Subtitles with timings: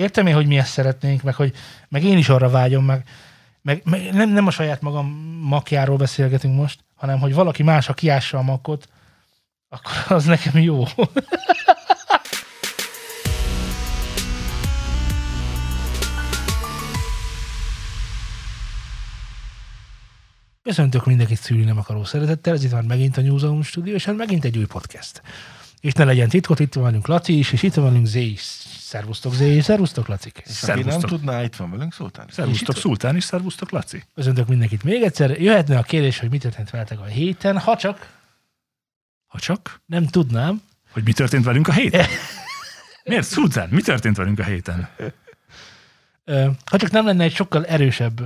[0.00, 1.54] értem én, hogy mi ezt szeretnénk, meg, hogy,
[1.88, 3.04] meg én is arra vágyom, meg,
[3.62, 5.06] meg, meg nem, nem a saját magam
[5.42, 8.88] makjáról beszélgetünk most, hanem hogy valaki más, ha kiássa a makot,
[9.68, 10.84] akkor az nekem jó.
[20.62, 24.16] Köszöntök mindenkit szűrni nem akaró szeretettel, ez itt van megint a Newzone Studio, és hát
[24.16, 25.22] megint egy új podcast.
[25.80, 28.40] És ne legyen titkot, itt van velünk Laci is, és itt van velünk Zé is.
[28.80, 30.42] Szervusztok Zé, szervusztok Lacik.
[30.46, 32.26] És aki nem tudná, itt van velünk Szultán.
[32.30, 34.02] Szervusztok Szultán is, szervusztok Laci.
[34.14, 35.40] Köszöntök mindenkit még egyszer.
[35.40, 38.18] Jöhetne a kérdés, hogy mi történt veletek a héten, ha csak
[39.26, 40.62] Ha csak, nem tudnám.
[40.90, 42.06] hogy mi történt velünk a héten?
[43.04, 43.68] Miért, Szultán?
[43.68, 44.88] Mi történt velünk a héten?
[46.64, 48.20] Ha csak nem lenne egy sokkal erősebb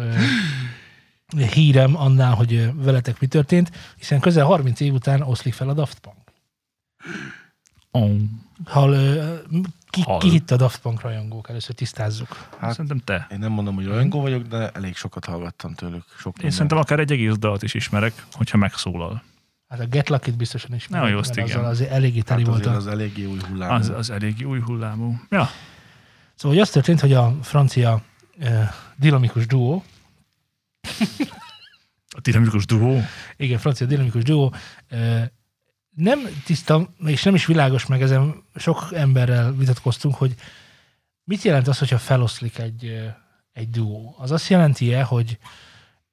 [1.52, 5.98] hírem annál, hogy veletek mi történt, hiszen közel 30 év után oszlik fel a Daft
[5.98, 6.16] Punk.
[7.98, 8.10] Oh,
[8.64, 8.96] Hal,
[9.90, 10.18] ki, Hal.
[10.18, 11.48] ki hitt a Daft Punk rajongók?
[11.48, 12.48] Először tisztázzuk.
[12.58, 13.26] Hát- szerintem te.
[13.30, 16.04] Én nem mondom, hogy rajongó vagyok, de elég sokat hallgattam tőlük.
[16.18, 16.50] Sok Én minden.
[16.50, 19.22] szerintem akár egy egész dalt is ismerek, hogyha megszólal.
[19.68, 20.88] Hát a Get Lucky-t biztosan is.
[20.88, 21.44] Ne, jó, azt igen.
[21.44, 22.66] azzal azért eléggé teli hát volt.
[22.66, 23.70] az eléggé új hullám.
[23.70, 25.20] Az, az elég új hullámú.
[25.30, 25.48] Ja,
[26.34, 28.02] Szóval hogy az történt, hogy a francia
[28.38, 28.60] ö,
[28.96, 29.84] dinamikus duó,
[32.16, 33.00] a dinamikus duó.
[33.36, 34.54] igen, francia dinamikus duó,
[34.88, 35.20] ö,
[35.94, 40.34] nem tiszta, és nem is világos meg ezen sok emberrel vitatkoztunk, hogy
[41.24, 43.12] mit jelent az, hogyha feloszlik egy,
[43.52, 44.14] egy duó.
[44.18, 45.38] Az azt jelenti-e, hogy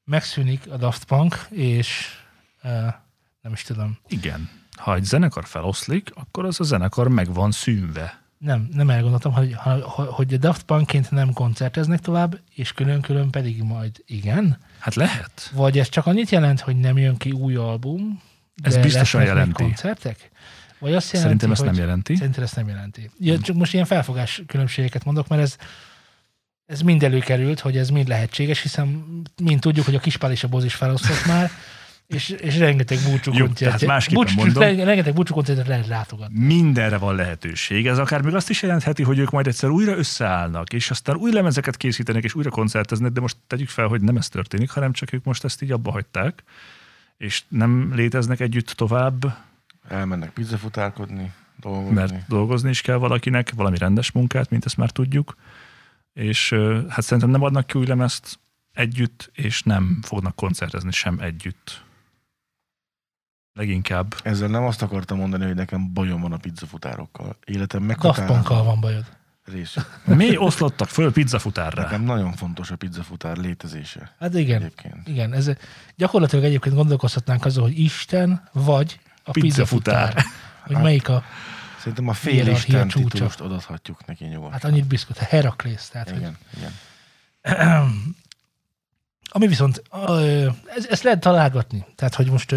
[0.03, 2.07] megszűnik a Daft Punk, és
[3.41, 4.49] nem is tudom, Igen.
[4.77, 8.21] Ha egy zenekar feloszlik, akkor az a zenekar meg van szűnve.
[8.37, 9.55] nem, nem elgondoltam, hogy,
[9.95, 14.57] hogy a Daft Punkként nem koncerteznek tovább, és külön-külön pedig majd igen.
[14.79, 15.51] Hát lehet.
[15.53, 18.21] Vagy ez csak annyit jelent, hogy nem jön ki új album,
[18.63, 19.63] Ez de biztosan jelenti.
[19.63, 20.31] koncertek?
[20.79, 22.15] Vagy azt jelenti, Szerintem ezt nem jelenti.
[22.15, 23.09] Szerintem ezt nem jelenti.
[23.19, 25.55] Ja, csak most ilyen felfogás különbségeket mondok, mert ez,
[26.65, 29.05] ez mind előkerült, hogy ez mind lehetséges, hiszen
[29.43, 31.51] mind tudjuk, hogy a Kispál és a Boz is felosztott már,
[32.07, 34.63] és, és rengeteg búcsú Jó, tehát másképpen mondom.
[34.63, 36.45] Rengeteg búcsú koncertet lehet látogatni.
[36.45, 37.87] Mindenre van lehetőség.
[37.87, 41.31] Ez akár még azt is jelentheti, hogy ők majd egyszer újra összeállnak, és aztán új
[41.31, 45.13] lemezeket készítenek, és újra koncerteznek, de most tegyük fel, hogy nem ez történik, hanem csak
[45.13, 46.43] ők most ezt így abba hagyták,
[47.21, 49.37] és nem léteznek együtt tovább,
[49.87, 51.93] Elmennek pizzafutárkodni, dolgozni.
[51.93, 55.35] mert dolgozni is kell valakinek, valami rendes munkát, mint ezt már tudjuk,
[56.13, 56.53] és
[56.89, 58.39] hát szerintem nem adnak ki új lemezt
[58.73, 61.83] együtt, és nem fognak koncertezni sem együtt.
[63.53, 64.15] Leginkább.
[64.23, 67.37] Ezzel nem azt akartam mondani, hogy nekem bajom van a pizzafutárokkal.
[67.45, 69.05] Életem Daft meghatározó Punkkal van bajod.
[69.51, 69.75] Rész.
[70.05, 71.81] Mi oszlottak föl pizzafutárra?
[71.81, 74.15] Nekem nagyon fontos a pizzafutár létezése.
[74.19, 75.07] Hát igen, Egyébként.
[75.07, 75.33] igen.
[75.33, 75.51] Ez,
[75.95, 80.13] gyakorlatilag egyébként gondolkozhatnánk azon, hogy Isten vagy a Pizzafutár.
[80.13, 80.25] pizzafutár.
[80.65, 81.23] Hogy melyik a,
[81.77, 84.51] Szerintem a félisten titulust odaadhatjuk neki nyugodtan.
[84.51, 85.89] hát annyit biszkot, Heraklész.
[85.89, 86.71] Tehát, hogy igen, igen.
[89.33, 89.83] Ami viszont,
[90.75, 91.85] ez, ezt lehet találgatni.
[91.95, 92.55] Tehát, hogy most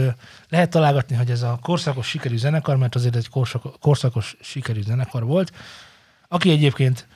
[0.48, 5.24] lehet találgatni, hogy ez a korszakos sikerű zenekar, mert azért egy korszak, korszakos sikerű zenekar
[5.24, 5.52] volt,
[6.34, 7.06] aki egyébként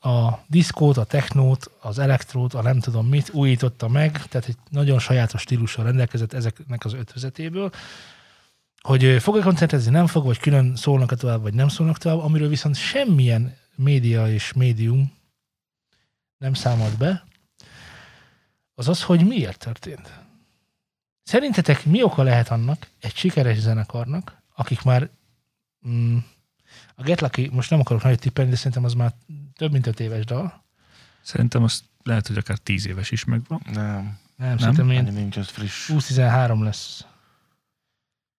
[0.00, 4.98] a diszkót, a technót, az elektrót, a nem tudom mit újította meg, tehát egy nagyon
[4.98, 7.70] sajátos stílussal rendelkezett ezeknek az ötvözetéből,
[8.80, 12.76] hogy fog-e koncertezni, nem fog, vagy külön szólnak tovább, vagy nem szólnak tovább, amiről viszont
[12.76, 15.12] semmilyen média és médium
[16.38, 17.24] nem számolt be,
[18.74, 20.20] az az, hogy miért történt.
[21.22, 25.10] Szerintetek mi oka lehet annak, egy sikeres zenekarnak, akik már
[25.88, 26.16] mm,
[26.94, 29.12] a Get Lucky, most nem akarok nagyon tippelni, de szerintem az már
[29.56, 30.64] több mint öt éves dal.
[31.22, 33.60] Szerintem azt lehet, hogy akár tíz éves is megvan.
[33.72, 35.90] Nem, Nem, nem szerintem ilyen nincs, ez friss.
[35.92, 37.04] 20-13 lesz.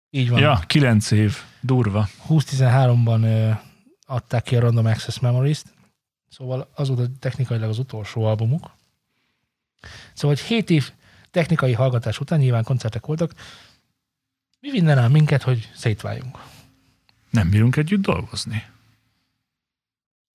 [0.09, 0.39] Így van.
[0.39, 1.38] Ja, kilenc év.
[1.61, 2.07] Durva.
[2.29, 3.51] 20-13-ban ö,
[4.05, 5.73] adták ki a Random Access Memories-t,
[6.29, 8.72] szóval az volt technikailag az utolsó albumuk.
[10.13, 10.91] Szóval, hogy 7 év
[11.31, 13.33] technikai hallgatás után nyilván koncertek voltak,
[14.59, 16.37] mi vinne minket, hogy szétváljunk?
[17.35, 18.63] Nem bírunk együtt dolgozni.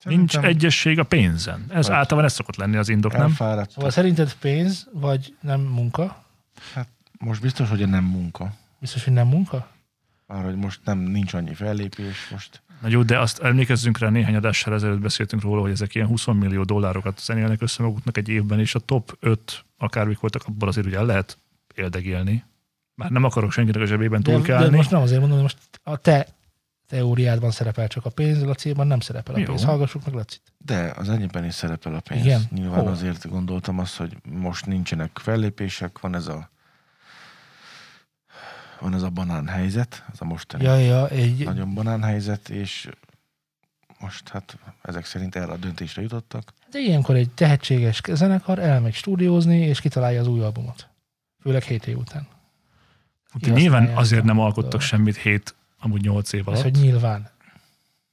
[0.04, 1.64] Nincs Szerintem egyesség a pénzen.
[1.68, 3.20] Ez Vagy- általában ez szokott lenni az indok, nem?
[3.22, 3.70] Elfáradt.
[3.70, 6.24] Szóval szerinted pénz, vagy nem munka?
[7.18, 8.52] Most biztos, hogy nem munka.
[8.78, 9.68] Biztos, hogy nem munka?
[10.26, 14.34] Már hogy most nem nincs annyi fellépés, most Na jó, de azt emlékezzünk rá, néhány
[14.36, 18.60] adással ezelőtt beszéltünk róla, hogy ezek ilyen 20 millió dollárokat zenélnek össze maguknak egy évben,
[18.60, 21.38] és a top 5 akármik voltak, abból azért ugye el lehet
[21.74, 22.44] éldegélni.
[22.94, 24.76] Már nem akarok senkinek a zsebében De, de túlkálni.
[24.76, 26.26] most nem azért mondom, hogy most a te
[26.90, 29.44] teóriádban szerepel csak a pénz, Laciban nem szerepel a Jó.
[29.44, 29.64] pénz.
[29.64, 30.42] Hallgassuk meg Lacit.
[30.58, 32.24] De az ennyiben is szerepel a pénz.
[32.24, 32.42] Igen?
[32.50, 32.88] Nyilván Hol?
[32.88, 36.50] azért gondoltam azt, hogy most nincsenek fellépések, van ez a
[38.80, 42.88] van ez a banán helyzet, ez a mostani Ja, ja, egy, nagyon banán helyzet, és
[43.98, 46.52] most hát ezek szerint erre a döntésre jutottak.
[46.70, 50.88] De ilyenkor egy tehetséges zenekar elmegy stúdiózni, és kitalálja az új albumot.
[51.42, 52.26] Főleg 7 év után.
[53.34, 56.62] Úgyhogy nyilván azért nem a- alkottak semmit hét, amúgy nyolc év Az, alatt.
[56.62, 57.28] hogy nyilván.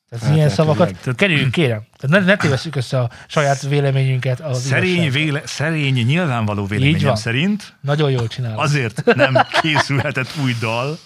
[0.09, 1.15] Tehát Hát, ilyen szavakat, tényleg.
[1.15, 1.81] kerüljünk, kérem.
[1.97, 4.39] Tehát ne, ne tévesszük össze a saját véleményünket.
[4.39, 5.11] Az Szerény, igazsággal.
[5.23, 7.15] véle, szerény, nyilvánvaló Így véleményem van.
[7.15, 8.59] szerint Nagyon jól csinálod.
[8.59, 10.97] azért nem készülhetett új dal.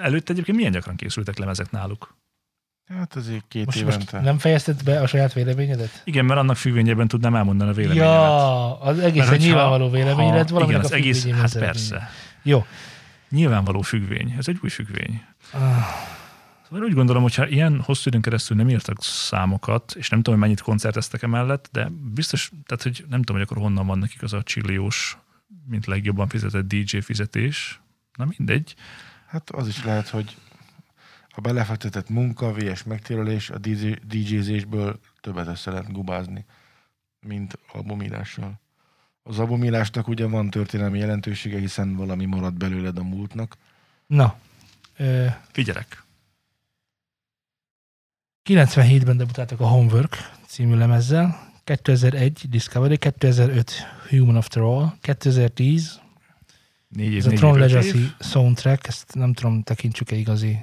[0.00, 2.16] Előtte egyébként milyen gyakran készültek lemezek náluk?
[2.98, 3.96] Hát azért két Most, évente.
[4.12, 6.02] most nem fejezted be a saját véleményedet?
[6.04, 8.10] Igen, mert annak függvényében tudnám elmondani a véleményemet.
[8.12, 12.10] Ja, az egészen nyilvánvaló vélemény lett, valaminek Igen, az a egész, hát persze.
[12.42, 12.64] Jó.
[13.32, 14.34] Nyilvánvaló függvény.
[14.38, 15.24] Ez egy új függvény.
[15.52, 15.86] Ah,
[16.72, 20.48] Szóval úgy gondolom, hogyha ilyen hosszú időn keresztül nem írtak számokat, és nem tudom, hogy
[20.48, 24.32] mennyit koncerteztek emellett, de biztos, tehát hogy nem tudom, hogy akkor honnan van nekik az
[24.32, 25.18] a csilliós,
[25.66, 27.80] mint legjobban fizetett DJ fizetés.
[28.16, 28.74] Na mindegy.
[29.26, 30.36] Hát az is lehet, hogy
[31.28, 36.44] a belefektetett munka, VS megtérülés a DJ, DJ-zésből többet össze lehet gubázni,
[37.20, 38.60] mint albumírással.
[39.22, 43.56] Az albumírásnak ugye van történelmi jelentősége, hiszen valami marad belőled a múltnak.
[44.06, 44.38] Na,
[44.96, 46.04] ö, Figyelek.
[48.44, 50.16] 97-ben debutáltak a Homework
[50.46, 53.72] című lemezzel, 2001 Discovery, 2005
[54.08, 56.00] Human After All, 2010
[56.88, 58.14] Négy év, ez a négy Tron év, öt Legacy év.
[58.20, 60.58] soundtrack, ezt nem tudom, tekintsük-e igazi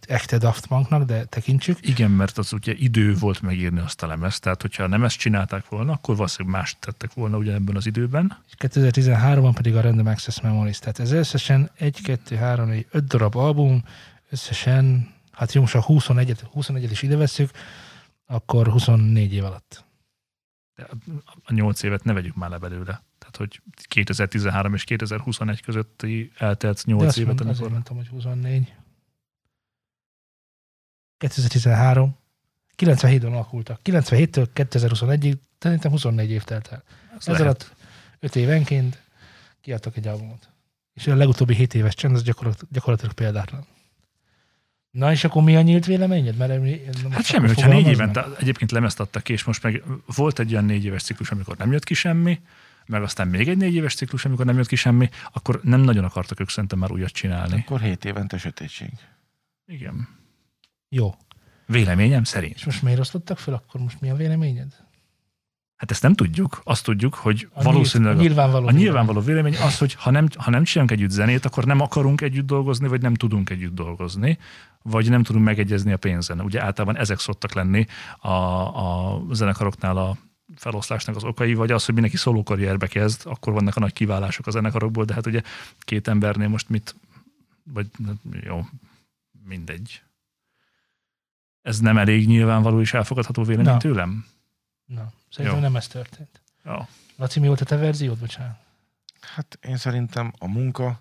[0.00, 1.78] echte Daft Punknak, de tekintsük.
[1.88, 5.68] Igen, mert az ugye idő volt megírni azt a lemezt, tehát hogyha nem ezt csinálták
[5.68, 8.36] volna, akkor valószínűleg mást tettek volna ugyanebben az időben.
[8.46, 10.78] És 2013-ban pedig a Random Access Memories.
[10.78, 13.82] Tehát ez összesen 1, 2, 3, 4, 5 darab album,
[14.30, 17.50] összesen, hát jó, most ha 21-et, 21-et is ide vesszük,
[18.26, 19.84] akkor 24 év alatt.
[20.74, 20.86] De
[21.44, 23.02] a nyolc évet ne vegyük már le belőle.
[23.18, 27.72] Tehát, hogy 2013 és 2021 közötti eltelt De nyolc azt évet, mond, azért amikor...
[27.72, 28.74] mondtam, hogy 24.
[31.20, 32.16] 2013.
[32.76, 33.80] 97-ben alakultak.
[33.84, 36.82] 97-től 2021-ig, szerintem 24 év telt el.
[37.26, 37.74] Ez alatt
[38.18, 39.02] 5 évenként
[39.60, 40.48] kiadtak egy albumot.
[40.94, 43.66] És a legutóbbi 7 éves csend, az gyakorlat, gyakorlatilag példátlan.
[44.90, 46.36] Na és akkor mi a nyílt véleményed?
[46.36, 46.52] Mert
[47.10, 50.64] Hát semmi, hogyha négy évente egyébként lemezt adtak ki, és most meg volt egy olyan
[50.64, 52.40] négy éves ciklus, amikor nem jött ki semmi,
[52.86, 56.04] meg aztán még egy négy éves ciklus, amikor nem jött ki semmi, akkor nem nagyon
[56.04, 57.64] akartak ők szerintem már újat csinálni.
[57.66, 58.90] Akkor 7 évente sötétség.
[59.66, 60.19] Igen.
[60.92, 61.14] Jó.
[61.66, 62.54] Véleményem szerint.
[62.54, 63.54] És most miért osztottak fel?
[63.54, 64.88] Akkor most mi a véleményed?
[65.76, 66.60] Hát ezt nem tudjuk.
[66.64, 68.66] Azt tudjuk, hogy A valószínűleg nyílt, a nyilvánvaló.
[68.66, 72.20] a nyilvánvaló vélemény az, hogy ha nem, ha nem csinálunk együtt zenét, akkor nem akarunk
[72.20, 74.38] együtt dolgozni, vagy nem tudunk együtt dolgozni,
[74.82, 76.40] vagy nem tudunk megegyezni a pénzen.
[76.40, 77.86] Ugye általában ezek szoktak lenni
[78.18, 80.16] a, a zenekaroknál a
[80.56, 84.50] feloszlásnak az okai, vagy az, hogy mindenki szólókarrierbe kezd, akkor vannak a nagy kiválások a
[84.50, 85.42] zenekarokból, de hát ugye
[85.78, 86.94] két embernél most mit,
[87.72, 87.86] vagy
[88.42, 88.66] jó,
[89.46, 90.02] mindegy.
[91.62, 93.78] Ez nem elég nyilvánvaló és elfogadható vélemény Na.
[93.78, 94.26] tőlem?
[94.84, 95.64] Na, szerintem Jó.
[95.64, 96.40] nem ez történt.
[96.64, 96.76] Jó.
[97.16, 98.18] Laci, mi volt a te verziód?
[98.18, 98.58] Bocsánat.
[99.20, 101.00] Hát én szerintem a munka,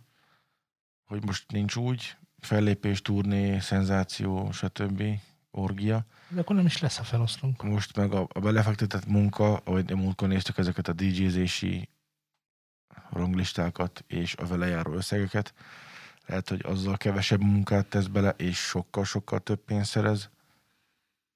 [1.05, 5.03] hogy most nincs úgy, fellépés, turné, szenzáció, stb.
[5.51, 6.05] orgia.
[6.27, 7.63] De akkor nem is lesz, ha feloszlunk.
[7.63, 11.89] Most meg a, a belefektetett munka, ahogy a múltkor néztük ezeket a DJ-zési
[13.09, 15.53] ranglistákat és a vele járó összegeket,
[16.25, 20.29] lehet, hogy azzal kevesebb munkát tesz bele, és sokkal-sokkal több pénzt szerez.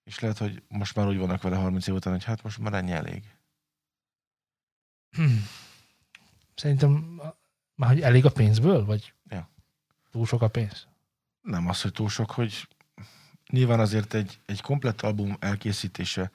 [0.04, 2.74] És lehet, hogy most már úgy vannak vele 30 év után, hogy hát most már
[2.74, 3.24] ennyi elég.
[5.10, 5.46] Hmm.
[6.56, 7.22] Szerintem
[7.76, 9.50] már, hogy elég a pénzből, vagy Ja.
[10.12, 10.88] túl sok a pénz?
[11.42, 12.68] Nem az, hogy túl sok, hogy
[13.50, 16.32] nyilván azért egy, egy komplett album elkészítése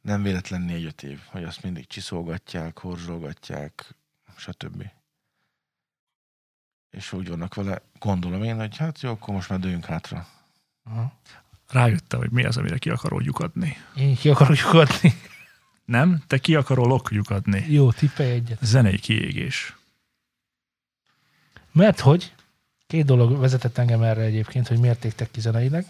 [0.00, 3.94] nem véletlen négy-öt év, hogy azt mindig csiszolgatják, horzsolgatják,
[4.36, 4.90] stb.
[6.90, 10.26] És úgy vannak vele, gondolom én, hogy hát jó, akkor most már dőjünk hátra.
[10.84, 11.12] Aha.
[11.72, 13.76] Rájöttem, hogy mi az, amire ki akarod lyukadni.
[13.96, 15.14] Én ki akarok lyukadni.
[15.84, 16.22] Nem?
[16.26, 17.64] Te ki akarol lyukadni.
[17.68, 18.58] Jó, tippelj egyet.
[18.62, 19.76] Zenei kiégés.
[21.72, 22.34] Mert hogy
[22.86, 25.86] két dolog vezetett engem erre egyébként, hogy miért égtek ki zeneileg.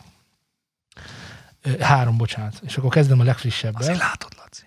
[1.81, 2.61] Három, bocsánat.
[2.65, 3.81] És akkor kezdem a legfrissebbel.
[3.83, 4.63] Azért látod, Laci.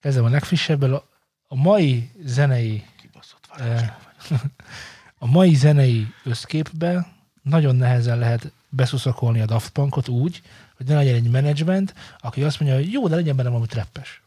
[0.00, 0.94] Kezdem a legfrissebbel.
[0.94, 1.08] A-
[1.48, 3.94] A mai zenei Kibaszott Eh,
[5.18, 7.06] a mai zenei összképbe
[7.42, 10.42] nagyon nehezen lehet beszuszakolni a Daft Punkot úgy,
[10.76, 14.22] hogy ne legyen egy menedzsment, aki azt mondja, hogy jó, de legyen benne valami treppes.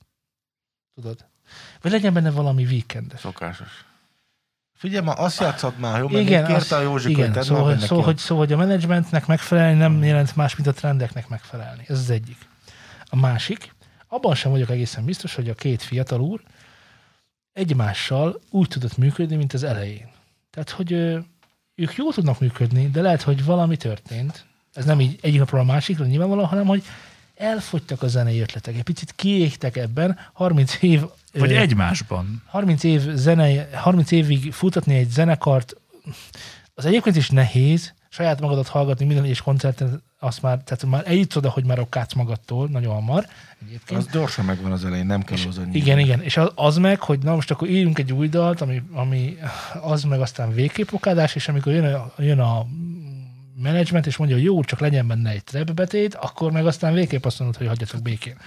[0.96, 1.25] Tudod?
[1.82, 3.20] Vagy legyen benne valami weekendes.
[3.20, 3.86] Szokásos.
[4.74, 6.08] Figyelj, ma azt játszad már, jó?
[6.08, 8.10] Mert Igen, kérte a Józsik, igen hogy szóval, hogy, benne szóval, ki.
[8.10, 11.84] hogy, szóval, hogy a menedzsmentnek megfelelni nem jelent más, mint a trendeknek megfelelni.
[11.88, 12.38] Ez az egyik.
[13.10, 13.75] A másik,
[14.08, 16.41] abban sem vagyok egészen biztos, hogy a két fiatal úr
[17.53, 20.10] egymással úgy tudott működni, mint az elején.
[20.50, 21.18] Tehát, hogy
[21.79, 25.63] ők jól tudnak működni, de lehet, hogy valami történt, Ez nem így egyik napról a
[25.63, 26.83] másikra nyilvánvalóan, hanem hogy
[27.36, 28.75] elfogytak a zenei ötletek.
[28.75, 32.43] Egy picit kiégtek ebben, 30 év Vagy ö, egymásban.
[32.45, 35.75] 30, év zene, 30 évig futatni egy zenekart,
[36.74, 41.35] az egyébként is nehéz, saját magadat hallgatni minden egyes koncerten, azt már, tehát már eljutsz
[41.35, 43.25] oda, hogy már okkátsz magadtól, nagyon hamar
[43.61, 43.99] egyébként.
[43.99, 46.21] Az gyorsan megvan az elején, nem kell hozzá Igen, igen.
[46.21, 49.38] És az, az meg, hogy na most akkor írjunk egy új dalt, ami, ami
[49.81, 52.65] az meg aztán végképp okádás, és amikor jön a, jön a
[53.55, 57.25] menedzsment, és mondja, hogy jó, csak legyen benne egy trap betét, akkor meg aztán végképp
[57.25, 58.38] azt mondod, hogy hagyjatok békén.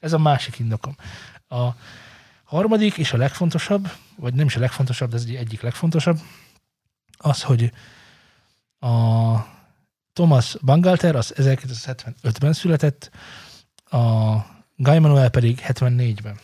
[0.00, 0.96] Ez a másik indokom.
[1.48, 1.68] A
[2.44, 6.18] harmadik és a legfontosabb, vagy nem is a legfontosabb, de ez egy egyik legfontosabb,
[7.16, 7.72] az, hogy
[8.78, 9.57] a
[10.18, 13.10] Thomas Bangalter az 1975-ben született,
[13.90, 14.36] a
[14.76, 16.38] Guy Manuel pedig 74-ben.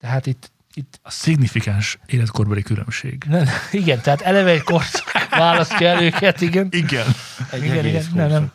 [0.00, 3.24] Tehát itt, itt A szignifikáns életkorbeli különbség.
[3.28, 6.68] nem, igen, tehát eleve egy korszak választja el őket, igen.
[6.70, 7.06] Igen.
[7.50, 8.52] Egy igen, igen, nem, nem.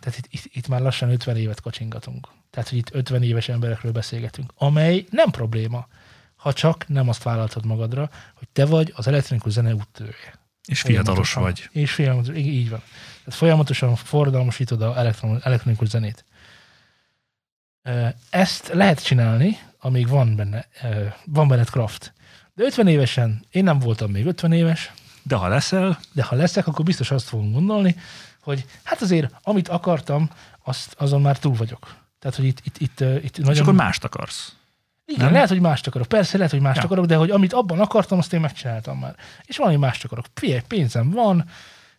[0.00, 2.28] tehát itt, itt, itt, már lassan 50 évet kacsingatunk.
[2.50, 5.88] Tehát, hogy itt 50 éves emberekről beszélgetünk, amely nem probléma,
[6.36, 10.37] ha csak nem azt vállaltad magadra, hogy te vagy az elektronikus zene úttörője.
[10.68, 11.68] És fiatalos vagy.
[11.72, 12.82] És folyamatosan, így, van.
[13.24, 16.24] Tehát folyamatosan forradalmasítod a elektron, elektronikus zenét.
[18.30, 20.66] Ezt lehet csinálni, amíg van benne,
[21.24, 22.12] van benned craft.
[22.54, 26.66] De 50 évesen, én nem voltam még 50 éves, De ha leszel, de ha leszek,
[26.66, 27.96] akkor biztos azt fogom gondolni,
[28.40, 30.30] hogy hát azért, amit akartam,
[30.64, 31.94] azt, azon már túl vagyok.
[32.18, 33.62] Tehát, hogy itt, itt, itt, itt és nagyon...
[33.62, 34.56] akkor mást akarsz.
[35.10, 35.32] Igen, Nem?
[35.32, 36.06] lehet, hogy mást akarok.
[36.08, 36.82] Persze, lehet, hogy mást Ja.
[36.84, 39.14] akarok, de hogy amit abban akartam, azt én megcsináltam már.
[39.44, 40.24] És valami mást akarok.
[40.34, 41.44] Figyelj, pénzem van,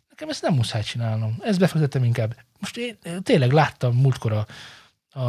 [0.10, 1.36] nekem ezt nem muszáj csinálnom.
[1.42, 2.36] Ezt befektetem inkább.
[2.60, 4.46] Most én ö, tényleg láttam múltkor a,
[5.20, 5.24] a,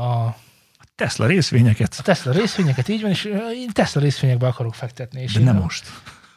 [0.00, 0.36] a,
[0.94, 5.22] Tesla részvényeket, a Tesla részvényeket, így van, és ö, én Tesla részvényekbe akarok fektetni.
[5.22, 5.86] És de nem a- most.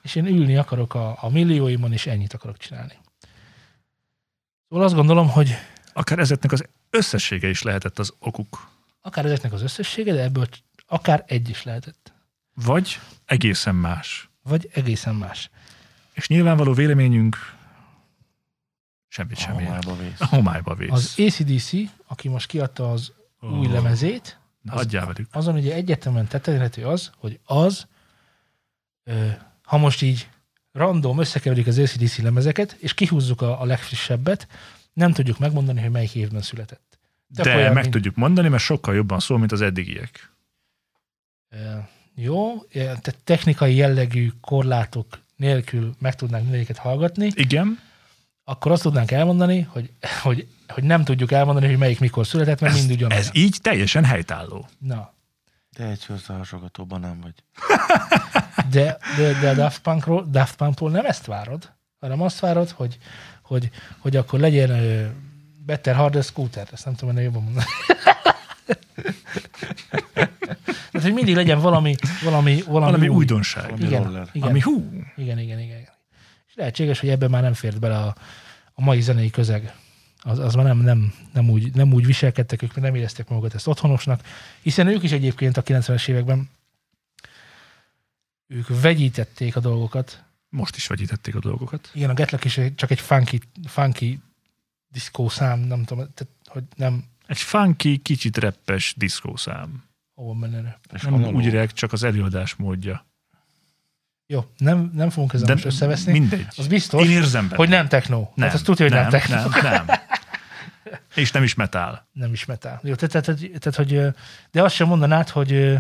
[0.02, 2.94] és én ülni akarok a, a millióimon, és ennyit akarok csinálni.
[4.70, 5.56] Szóval azt gondolom, hogy
[5.96, 8.72] Akár ezeknek az összessége is lehetett az okuk.
[9.06, 10.48] Akár ezeknek az összessége, de ebből
[10.88, 12.14] akár egy is lehetett.
[12.54, 14.30] Vagy egészen más.
[14.44, 15.50] Vagy egészen más.
[16.14, 17.38] És nyilvánvaló véleményünk
[19.08, 19.66] semmit sem ér.
[19.66, 20.22] homályba vész.
[20.22, 20.92] A homályba vész.
[20.92, 21.72] Az ACDC,
[22.08, 25.28] aki most kiadta az új lemezét, Na, Adjál velük.
[25.32, 27.88] azon ugye egyetemen tetelhető az, hogy az,
[29.04, 29.28] ö,
[29.64, 30.30] ha most így
[30.72, 34.48] random összekeverik az ACDC lemezeket, és kihúzzuk a, a legfrissebbet,
[34.94, 36.93] nem tudjuk megmondani, hogy melyik évben született.
[37.34, 40.32] De, olyan, meg tudjuk mondani, mert sokkal jobban szól, mint az eddigiek.
[42.16, 47.80] Jó, tehát technikai jellegű korlátok nélkül meg tudnánk mindegyiket hallgatni, Igen,
[48.44, 52.74] akkor azt tudnánk elmondani, hogy, hogy, hogy nem tudjuk elmondani, hogy melyik mikor született, mert
[52.74, 53.18] ez, mind ugyanaz.
[53.18, 54.68] ez így teljesen helytálló.
[54.78, 55.14] Na,
[55.78, 57.34] De egy összehasongatóban nem vagy.
[58.70, 62.98] de, de, de a Daft, Punkról, Daft Punkról nem ezt várod, hanem azt várod, hogy,
[63.42, 64.72] hogy, hogy akkor legyen
[65.66, 67.66] Better Harder Scooter, ezt nem tudom ennél jobban mondani.
[70.92, 73.16] Tehát, hogy mindig legyen valami, valami, valami, Valami új.
[73.16, 73.64] újdonság.
[73.64, 74.30] Valami Igen, roller.
[74.34, 75.78] igen, Ami hú, igen, igen, igen.
[76.48, 78.16] És lehetséges, hogy ebben már nem fért bele a,
[78.74, 79.74] a mai zenei közeg.
[80.22, 83.68] Az, az már nem, nem, nem, úgy, nem úgy viselkedtek, ők nem érezték magukat ezt
[83.68, 84.22] otthonosnak,
[84.62, 86.50] hiszen ők is egyébként a 90-es években
[88.48, 90.24] ők vegyítették a dolgokat.
[90.50, 91.90] most is vegyítették a dolgokat.
[91.94, 94.20] Igen, a Getlek is csak egy funky, funky
[94.94, 99.84] diszkó szám, nem tudom, tehát, hogy nem Egy funky, kicsit reppes diszkószám.
[100.16, 100.80] hova menene.
[100.94, 101.36] És Nem analóg.
[101.36, 103.06] úgy direkt, csak az előadás módja.
[104.28, 106.12] Jó, nem, nem fogunk ezzel most összeveszni.
[106.12, 106.46] mindegy.
[106.58, 107.56] Az biztos, Én érzem benne.
[107.56, 108.18] hogy nem techno.
[108.36, 109.36] nem, Hát azt tudja, hogy nem, nem techno.
[109.50, 109.86] nem, nem.
[111.16, 112.08] És nem is metál.
[112.12, 112.80] nem is metál.
[112.84, 114.14] Jó, tehát, tehát, tehát, hogy,
[114.52, 115.78] de azt sem mondanád, hogy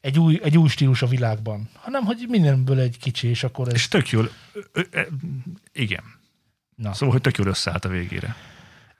[0.00, 3.74] egy új, egy új stílus a világban, hanem hogy mindenből egy kicsi, és akkor ez...
[3.74, 5.00] És tök jól, ö, ö, ö,
[5.72, 6.02] igen.
[6.76, 6.92] Na.
[6.92, 8.36] Szóval, hogy tök jól összeállt a végére.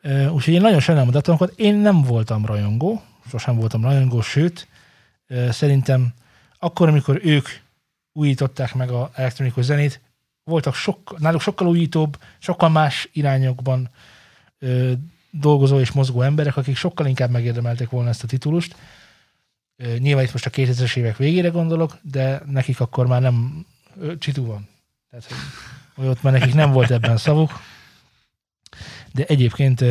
[0.03, 1.53] Ö, Úgyhogy én nagyon sajnálom a datonokat.
[1.57, 4.69] Én nem voltam rajongó, sosem voltam rajongó, sőt,
[5.27, 6.13] ö, szerintem
[6.59, 7.49] akkor, amikor ők
[8.13, 10.01] újították meg a elektronikus zenét,
[10.45, 13.91] voltak sok, náluk sokkal újítóbb, sokkal más irányokban
[14.59, 14.93] ö,
[15.31, 18.77] dolgozó és mozgó emberek, akik sokkal inkább megérdemelték volna ezt a titulust.
[19.77, 23.67] Ö, nyilván itt most a 2000-es évek végére gondolok, de nekik akkor már nem
[24.01, 24.69] ö, csitu van.
[25.11, 25.37] Tehát, hogy,
[25.95, 27.51] hogy ott már nekik nem volt ebben szavuk.
[29.13, 29.85] De egyébként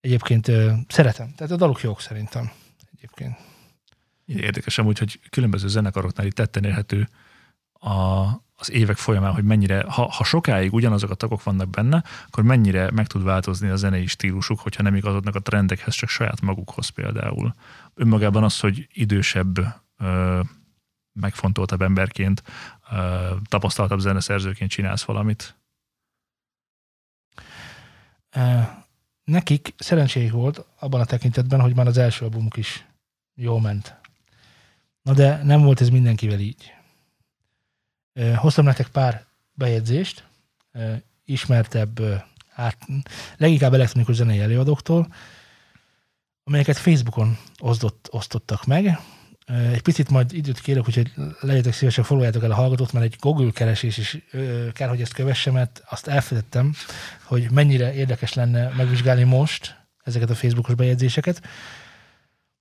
[0.00, 0.50] egyébként
[0.88, 1.32] szeretem.
[1.36, 2.50] Tehát a dalok jók szerintem.
[2.96, 3.36] Egyébként.
[4.24, 7.08] Érdekes amúgy, hogy különböző zenekaroknál itt tetten érhető
[7.72, 8.24] a,
[8.56, 12.90] az évek folyamán, hogy mennyire, ha, ha sokáig ugyanazok a tagok vannak benne, akkor mennyire
[12.90, 17.54] meg tud változni a zenei stílusuk, hogyha nem igazodnak a trendekhez, csak saját magukhoz például.
[17.94, 19.58] Önmagában az, hogy idősebb,
[21.20, 22.42] megfontoltabb emberként,
[23.44, 25.54] tapasztaltabb zeneszerzőként csinálsz valamit,
[29.24, 32.86] nekik szerencséjük volt abban a tekintetben, hogy már az első albumuk is
[33.34, 34.00] jól ment.
[35.02, 36.74] Na de nem volt ez mindenkivel így.
[38.34, 40.24] Hoztam nektek pár bejegyzést,
[41.24, 42.00] ismertebb,
[42.54, 42.86] át,
[43.36, 45.14] leginkább elektronikus zenei előadóktól,
[46.44, 48.98] amelyeket Facebookon osztott, osztottak meg.
[49.46, 53.50] Egy picit majd időt kérek, úgyhogy legyetek szívesek, foglaljátok el a hallgatót, mert egy Google
[53.50, 54.18] keresés is
[54.72, 56.74] kell, hogy ezt kövesse, mert azt elfelejtettem,
[57.22, 61.42] hogy mennyire érdekes lenne megvizsgálni most ezeket a Facebookos bejegyzéseket,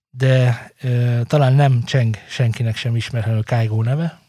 [0.10, 4.20] de ö, talán nem cseng senkinek sem ismerhető Kaigo neve,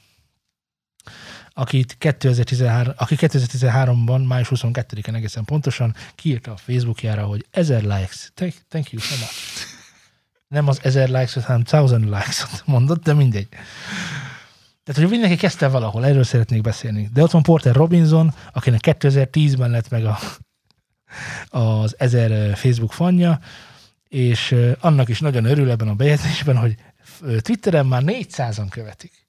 [1.53, 8.31] akit 2013, aki 2013-ban, május 22-en egészen pontosan kiírta a Facebookjára, hogy 1000 likes.
[8.69, 9.76] Thank you so much.
[10.49, 13.49] Nem az 1000 likes, hanem 1000 likes mondott, de mindegy.
[14.85, 17.09] Tehát, hogy mindenki kezdte valahol, erről szeretnék beszélni.
[17.13, 20.19] De ott van Porter Robinson, akinek 2010-ben lett meg a,
[21.61, 23.41] az 1000 Facebook fanja,
[24.09, 26.75] és annak is nagyon örül ebben a bejegyzésben, hogy
[27.41, 29.27] Twitteren már 400-an követik.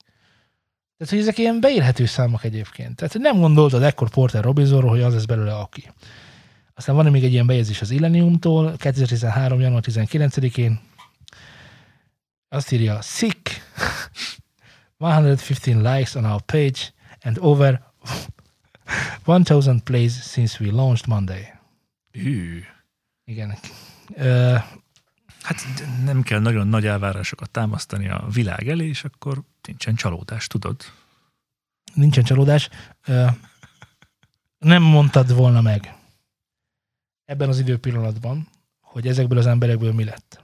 [0.97, 2.95] Tehát, hogy ezek ilyen beérhető számok egyébként.
[2.95, 5.91] Tehát hogy nem gondoltad ekkor Porter Robinsonról, hogy az lesz belőle aki.
[6.75, 9.59] Aztán van még egy ilyen bejegyzés az Illeniumtól, 2013.
[9.59, 10.79] január 19-én.
[12.49, 13.49] Azt írja, sick,
[14.99, 16.79] 115 likes on our page,
[17.21, 17.83] and over
[19.25, 21.53] 1000 plays since we launched Monday.
[22.11, 22.63] Hű.
[23.25, 23.57] Igen.
[24.15, 24.55] Ö,
[25.41, 25.65] Hát
[26.03, 30.75] nem kell nagyon nagy elvárásokat támasztani a világ elé, és akkor nincsen csalódás, tudod?
[31.93, 32.69] nincsen csalódás.
[33.05, 33.25] Ö,
[34.57, 35.95] nem mondtad volna meg
[37.25, 38.47] ebben az időpillanatban,
[38.81, 40.43] hogy ezekből az emberekből mi lett.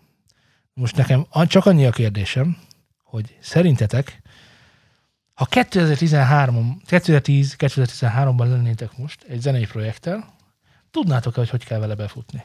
[0.74, 2.58] Most nekem csak annyi a kérdésem,
[3.04, 4.22] hogy szerintetek,
[5.34, 10.34] ha 2013, 2010-2013-ban lennétek most egy zenei projekttel,
[10.92, 12.44] tudnátok-e, hogy hogy kell vele befutni?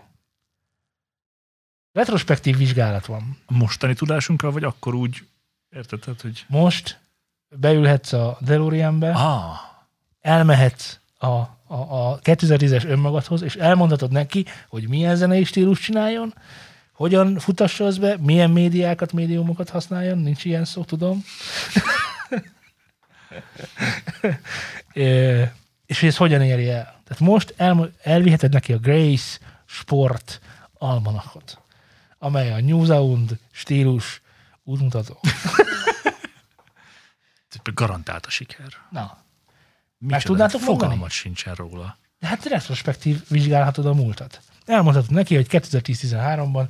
[1.93, 3.39] Retrospektív vizsgálat van.
[3.47, 5.27] A mostani tudásunkkal, vagy akkor úgy,
[5.71, 7.01] érted, tehát, hogy Most
[7.49, 9.57] beülhetsz a DeLoreanbe, ah,
[10.21, 16.35] elmehetsz a, a, a 2010-es önmagadhoz, és elmondhatod neki, hogy milyen zenei stílus csináljon,
[16.99, 21.25] hogyan futassa az be, milyen médiákat, médiumokat használjon, nincs ilyen szó, tudom.
[25.87, 27.01] És hogy ez hogyan éri el.
[27.05, 30.41] Tehát most el, elviheted neki a Grace Sport
[30.73, 31.63] almanakot,
[32.19, 34.23] amely a New Sound stílus
[34.65, 35.21] útmutató.
[37.75, 38.73] garantált a siker.
[38.91, 39.19] Na,
[39.99, 41.11] Micsoda, tudnátok Fogalmat mondani?
[41.11, 41.99] sincsen róla.
[42.19, 44.41] De hát retrospektív vizsgálhatod a múltat.
[44.69, 46.69] Elmondhatod neki, hogy 2010-13-ban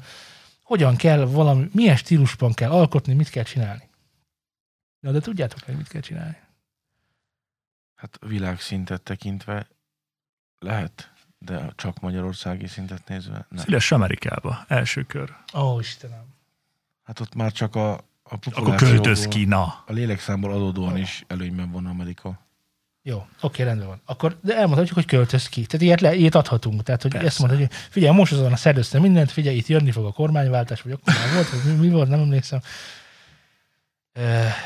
[0.62, 3.88] hogyan kell valami, milyen stílusban kell alkotni, mit kell csinálni.
[5.00, 6.36] Na, de tudjátok, hogy mit kell csinálni.
[7.94, 9.66] Hát világszintet tekintve
[10.58, 13.64] lehet, de csak magyarországi szintet nézve nem.
[13.64, 15.36] Szíves Amerikába, első kör.
[15.54, 16.24] Ó, Istenem.
[17.02, 19.82] Hát ott már csak a, a Akkor költöz ki, na.
[19.86, 22.47] A lélekszámból adódóan is előnyben van Amerika.
[23.08, 24.00] Jó, oké, rendben van.
[24.04, 25.66] Akkor de elmondhatjuk, hogy költöz ki.
[25.66, 26.82] Tehát ilyet, le, ilyet adhatunk.
[26.82, 27.26] Tehát, hogy Persze.
[27.26, 30.82] ezt mondod, hogy figyelj, most azon a szerdözte mindent, figyelj, itt jönni fog a kormányváltás,
[30.82, 32.60] vagy akkor már volt, vagy mi, mi volt, nem emlékszem.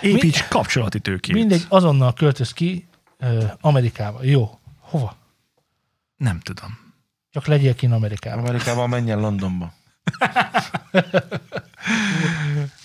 [0.01, 1.35] Építs kapcsolati tőkét.
[1.35, 4.25] Mindegy, azonnal költöz ki ö, Amerikába.
[4.25, 4.59] Jó.
[4.81, 5.17] Hova?
[6.17, 6.79] Nem tudom.
[7.31, 8.45] Csak legyél kint Amerikában.
[8.45, 9.73] Amerikában menjen Londonba.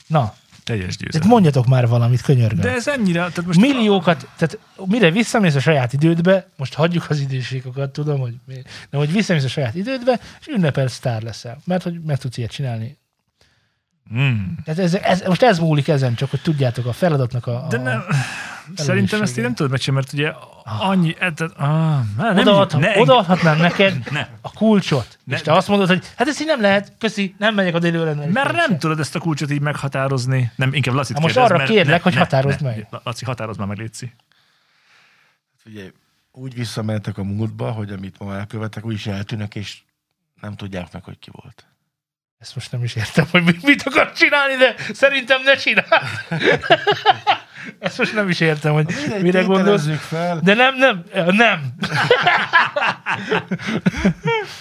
[0.08, 0.36] Na,
[0.68, 1.28] Teljes tehát győzelem.
[1.28, 2.60] mondjatok már valamit, könyörgöm.
[2.60, 7.20] De ez ennyire, tehát most Milliókat, tehát mire visszamész a saját idődbe, most hagyjuk az
[7.20, 8.56] időségokat, tudom, hogy mi,
[8.90, 11.58] de hogy visszamész a saját idődbe, és ünnepel sztár leszel.
[11.66, 12.98] Mert hogy meg tudsz ilyet csinálni.
[14.14, 14.38] Mm.
[14.64, 17.64] Tehát ez, ez, most ez múlik ezen, csak hogy tudjátok a feladatnak a...
[17.64, 18.04] a De nem,
[18.76, 20.34] szerintem ezt én nem tudod megcsinálni, mert ugye
[20.88, 25.54] annyi, e, tehát, ah, nem, Odaadhat, ne, odaadhatnám neked ne, a kulcsot, Ne- és te
[25.54, 28.14] azt mondod, hogy hát ezt így nem lehet, köszi, nem megyek a délőre.
[28.14, 30.52] mert nem tudod ezt a kulcsot így meghatározni.
[30.56, 32.88] Nem, inkább Lacit Hát most kérdezz, arra mert- kérlek, hogy határozd ne, meg.
[33.04, 34.14] Laci, határozd már meg, Léci.
[35.66, 35.92] Ugye
[36.32, 39.78] úgy visszamentek a múltba, hogy amit ma elkövetek, úgy is eltűnnek, és
[40.42, 41.66] nem tudják meg, hogy ki volt.
[42.40, 45.88] Ezt most nem is értem, hogy mit, akar csinálni, de szerintem ne csinálj.
[47.80, 49.88] Ezt most nem is értem, hogy Mindegy, mire gondolsz.
[50.00, 50.40] fel.
[50.40, 51.74] De nem, nem, nem,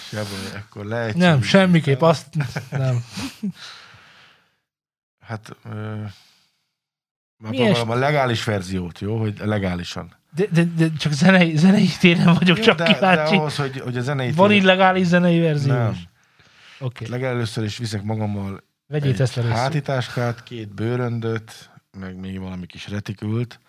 [0.09, 1.15] Seboly, akkor lehet.
[1.15, 2.25] nem, semmiképp azt
[2.69, 3.03] nem.
[5.25, 5.95] Hát, ö,
[7.37, 9.17] már Milyen próbálom a legális verziót, jó?
[9.19, 10.15] Hogy legálisan.
[10.35, 13.35] De, de, de csak zenei, zenei téren vagyok Jó, csak de, de kíváncsi.
[13.35, 15.91] ahhoz, hogy, hogy a zenei Van illegális zenei verzió Nem.
[15.91, 16.07] is?
[16.79, 17.19] Oké, okay.
[17.19, 19.57] Legelőször is viszek magammal vegyél egy ezt először.
[19.57, 23.59] hátitáskát, két bőröndöt, meg még valami kis retikült.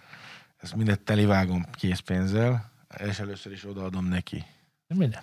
[0.57, 2.71] Ezt mindet telivágom készpénzzel,
[3.09, 4.45] és először is odaadom neki.
[4.95, 5.23] Minden.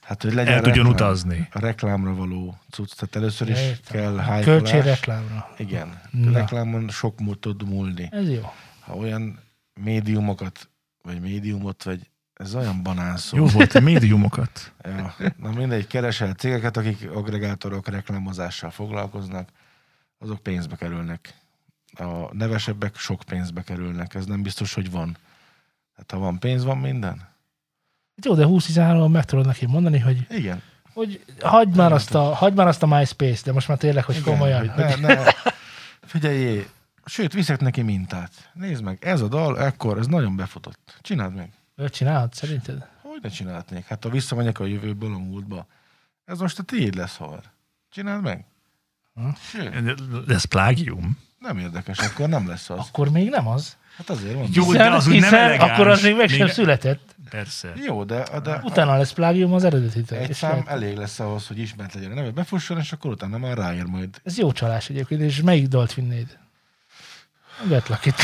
[0.00, 0.92] Hát, hogy legyen El tudjon reklám.
[1.08, 1.48] utazni.
[1.52, 2.94] A reklámra való cucc.
[2.94, 4.00] Tehát először is Értem.
[4.00, 5.54] kell hype Költségreklámra.
[5.58, 6.00] Igen.
[6.10, 6.32] Na.
[6.32, 8.08] Reklámon sok múlt tud múlni.
[8.10, 8.52] Ez jó.
[8.80, 9.38] Ha olyan
[9.80, 10.70] médiumokat,
[11.02, 12.10] vagy médiumot, vagy
[12.44, 13.36] ez olyan banán szó.
[13.36, 14.50] Jó volt a médiumokat.
[14.84, 15.14] Ja.
[15.36, 19.48] Na mindegy, keresel cégeket, akik agregátorok reklámozással foglalkoznak,
[20.18, 21.34] azok pénzbe kerülnek.
[21.92, 25.16] A nevesebbek sok pénzbe kerülnek, ez nem biztos, hogy van.
[25.96, 27.28] Hát ha van pénz, van minden?
[28.22, 30.62] Jó, de 20-13-ban meg tudod neki mondani, hogy, Igen.
[30.92, 34.16] hogy hagyd, már azt a, hagyd már azt a MySpace, de most már tényleg, hogy
[34.16, 34.68] Igen, komolyan.
[34.68, 35.24] Hogy ne, ne.
[36.00, 36.66] Figyeljé,
[37.04, 38.50] sőt, viszek neki mintát.
[38.52, 40.98] Nézd meg, ez a dal, ekkor, ez nagyon befutott.
[41.00, 41.52] Csináld meg.
[41.76, 42.86] Hogy csinálod, szerinted?
[43.02, 43.84] Hogy ne csinálhatnék?
[43.86, 45.66] Hát ha visszamegyek a jövőből a múltba,
[46.24, 47.42] ez most a tiéd lesz, haver.
[47.90, 48.44] Csináld meg.
[49.14, 49.28] Hm.
[49.50, 51.18] Sőt, De ez plágium.
[51.38, 52.78] nem érdekes, akkor nem lesz az.
[52.78, 53.76] Akkor még nem az.
[53.96, 54.50] Hát azért mondom.
[54.54, 55.70] Jó, de az úgy nem hiszen elegáns.
[55.70, 57.14] akkor az még meg sem Még- született.
[57.30, 57.72] Persze.
[57.76, 60.18] Jó, de, de Utána lesz plágium az eredetitől.
[60.18, 63.38] egy szám lehet- elég lesz ahhoz, hogy ismert legyen a neve, befusson, és akkor utána
[63.38, 64.20] már ráér majd.
[64.24, 66.38] Ez jó csalás egyébként, és melyik dalt vinnéd?
[67.68, 68.10] Get lucky.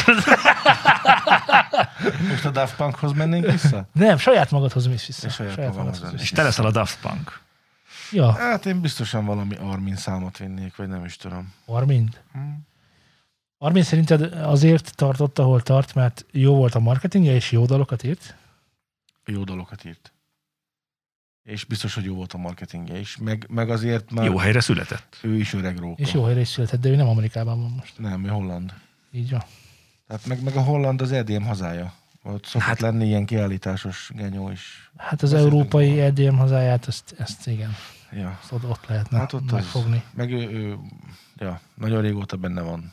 [2.28, 3.86] Most a Daft Punkhoz mennénk vissza?
[3.92, 5.26] Nem, saját magadhoz mész vissza.
[5.26, 6.20] És saját magamhoz magadhoz mennék.
[6.20, 7.40] És te leszel a Daft Punk.
[8.12, 11.52] Ja, Hát én biztosan valami Armin számot vinnék, vagy nem is tudom.
[11.64, 12.14] Armin.
[12.32, 12.38] Hm?
[13.58, 18.36] Armin szerinted azért tartott, ahol tart, mert jó volt a marketingje, és jó dalokat írt?
[19.24, 20.12] Jó dalokat írt.
[21.42, 23.16] És biztos, hogy jó volt a marketingje is.
[23.16, 25.16] Meg, meg azért már Jó helyre született.
[25.22, 26.02] ő is öreg róka.
[26.02, 27.98] És jó helyre is született, de ő nem Amerikában van most.
[27.98, 28.72] Nem, ő holland.
[29.12, 29.42] Így van.
[30.10, 31.92] Tehát meg, meg a holland az EDM hazája.
[32.22, 34.90] Ott szokott hát, lenni ilyen kiállításos genyó is.
[34.96, 36.02] Hát az Beszéltünk európai róla.
[36.02, 37.70] EDM hazáját, ezt, ezt igen,
[38.12, 38.38] Ja.
[38.42, 40.02] azt ott, ott lehetne Hát ott az- megfogni.
[40.14, 40.78] Meg ő, ő,
[41.36, 42.92] ja, nagyon régóta benne van.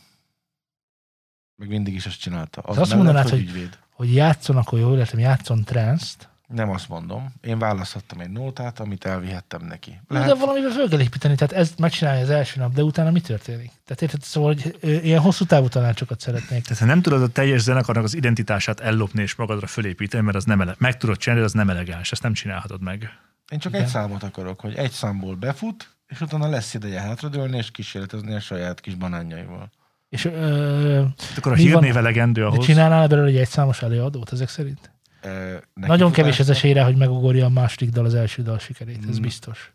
[1.56, 2.62] Meg mindig is ezt csinálta.
[2.62, 3.78] Az azt mondanád, hogy, hogy- ügyvéd.
[3.90, 6.16] Hogy játszon, akkor jól értem, játszon trance
[6.48, 7.34] Nem azt mondom.
[7.42, 10.00] Én választhattam egy nótát, amit elvihettem neki.
[10.08, 13.22] de Lehet, valamivel föl kell építeni, tehát ezt megcsinálja az első nap, de utána mi
[13.22, 13.72] történik?
[13.86, 16.64] Tehát érted, szóval, hogy ilyen hosszú távú tanácsokat szeretnék.
[16.64, 20.44] Tehát ha nem tudod a teljes zenekarnak az identitását ellopni és magadra fölépíteni, mert az
[20.46, 23.10] nem ele- meg tudod csinálni, de az nem elegáns, ezt nem csinálhatod meg.
[23.52, 23.84] én csak Igen.
[23.84, 28.40] egy számot akarok, hogy egy számból befut, és utána lesz ideje hátradőlni és kísérletezni a
[28.40, 29.70] saját kis banánjaival.
[30.10, 32.66] És ö, Hát akkor a hírnév elegendő de ahhoz.
[32.66, 34.92] csinálnál belőle egy egyszámos előadót ezek szerint?
[35.22, 39.14] Neki Nagyon kevés az esélyre, hogy megugorja a második dal az első dal sikerét, ez
[39.14, 39.22] Hmm.
[39.22, 39.72] biztos.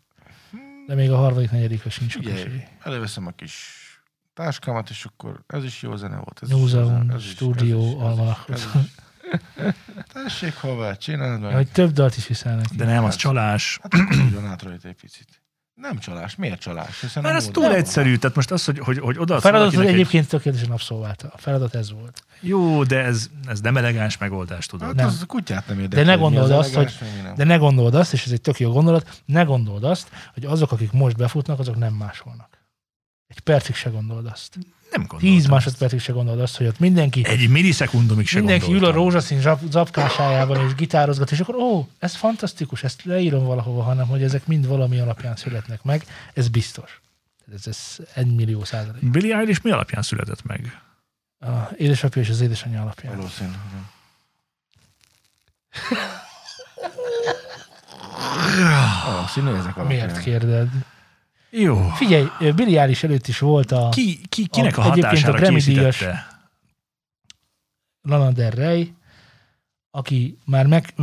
[0.87, 2.63] De még a harmadik, negyedikre sincs sok esély.
[2.83, 3.55] előveszem a kis
[4.33, 6.39] táskámat, és akkor ez is jó zene volt.
[6.41, 6.71] Ez New is
[7.13, 7.23] ez
[7.87, 8.67] is- almanakhoz.
[10.13, 11.53] Tessék, hová, csináld meg.
[11.53, 12.75] Hogy több dalt is viszel neki.
[12.75, 13.19] De nem, az Hát.
[13.19, 13.79] csalás.
[13.81, 15.42] Hát akkor egy picit.
[15.75, 16.35] Nem csalás.
[16.35, 17.01] Miért csalás?
[17.01, 17.75] Hiszen Mert a ez túl van.
[17.75, 21.27] egyszerű, tehát most az, hogy, hogy, hogy A odaadsz feladat az valakinek egyébként tökéletesen abszolválta.
[21.33, 22.23] A feladat ez volt.
[22.41, 22.47] Egy...
[22.49, 24.87] Jó, de ez, ez nem elegáns megoldás, tudod.
[24.87, 25.05] Hát Nem.
[25.07, 26.03] az a kutyát nem érdekel.
[26.03, 27.35] De ne hogy gondold az azt, elegáns, nem.
[27.35, 30.71] De ne gondold azt, és ez egy tök jó gondolat, ne gondold azt, hogy azok,
[30.71, 32.61] akik most befutnak, azok nem másolnak.
[33.27, 34.57] Egy percig se gondold azt.
[34.97, 35.37] Nem gondoltam.
[35.37, 39.03] Tíz másodpercig se gondold azt, hogy ott mindenki, Egy millisekundumig se mindenki ül a gondoltam.
[39.03, 44.23] rózsaszín zsap, zapkásájával és gitározgat, és akkor ó, ez fantasztikus, ezt leírom valahova, hanem hogy
[44.23, 47.01] ezek mind valami alapján születnek meg, ez biztos.
[47.55, 49.09] Ez, ez egy millió százalék.
[49.09, 50.81] Billy Eilish mi alapján született meg?
[51.39, 53.15] A édesapja és az édesanyja alapján.
[53.15, 53.51] Valószínű.
[59.05, 59.85] Valószínű ezek alapján.
[59.85, 60.67] Miért kérded?
[61.55, 61.89] Jó.
[61.95, 65.37] Figyelj, Billy Eilish előtt is volt a Ki, ki, kinek a, A- egyébként hatására a
[65.37, 66.27] Grammy készítette?
[68.01, 68.93] Lana Del Rey,
[69.91, 70.93] aki már meg,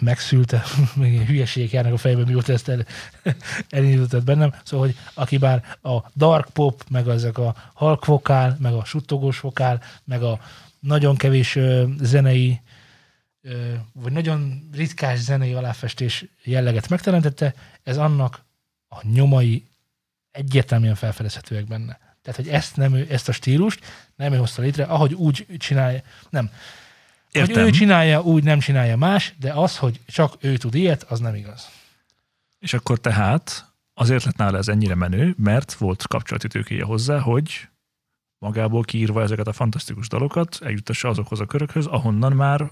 [0.00, 0.62] megszülte,
[0.96, 2.86] még hülyeségek járnak a fejben, mióta ezt el,
[3.68, 8.72] elindított bennem, szóval, hogy aki már a dark pop, meg ezek a halk vokál, meg
[8.72, 10.40] a suttogós vokál, meg a
[10.80, 12.60] nagyon kevés ö, zenei,
[13.42, 18.44] ö, vagy nagyon ritkás zenei aláfestés jelleget megteremtette, ez annak
[18.88, 19.64] a nyomai
[20.34, 21.98] egyértelműen felfedezhetőek benne.
[22.22, 23.84] Tehát, hogy ezt, nem ő, ezt a stílust
[24.16, 26.50] nem ő hozta létre, ahogy úgy csinálja, nem,
[27.30, 27.54] Értem.
[27.54, 31.20] hogy ő csinálja, úgy nem csinálja más, de az, hogy csak ő tud ilyet, az
[31.20, 31.68] nem igaz.
[32.58, 37.68] És akkor tehát azért lett nála ez ennyire menő, mert volt kapcsolati tőkéje hozzá, hogy
[38.38, 42.70] magából kiírva ezeket a fantasztikus dalokat, eljuttassa azokhoz a körökhöz, ahonnan már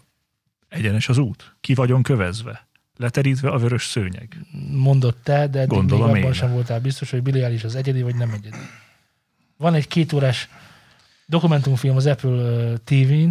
[0.68, 1.56] egyenes az út.
[1.60, 2.68] Ki vagyon kövezve.
[3.02, 4.36] Leterítve a vörös szőnyeg.
[4.70, 8.14] Mondott te, de Gondolom még abban sem voltál biztos, hogy Billy Eilish az egyedi, vagy
[8.14, 8.56] nem egyedi.
[9.56, 10.48] Van egy két órás
[11.26, 13.28] dokumentumfilm az Apple TV-n,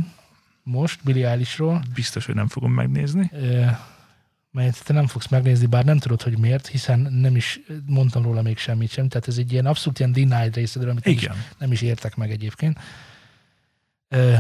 [0.64, 3.32] most Billy Eilishról, Biztos, hogy nem fogom megnézni.
[4.52, 8.42] melyet te nem fogsz megnézni, bár nem tudod, hogy miért, hiszen nem is mondtam róla
[8.42, 11.36] még semmit sem, tehát ez egy ilyen abszolút ilyen denied részedről, amit nem is, Igen.
[11.58, 12.80] nem is értek meg egyébként,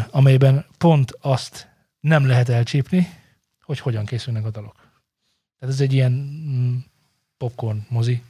[0.10, 1.68] amelyben pont azt
[2.00, 3.08] nem lehet elcsípni,
[3.62, 4.81] hogy hogyan készülnek a dalok.
[5.62, 6.78] Tehát ez egy ilyen mm,
[7.38, 8.24] popcorn mozi,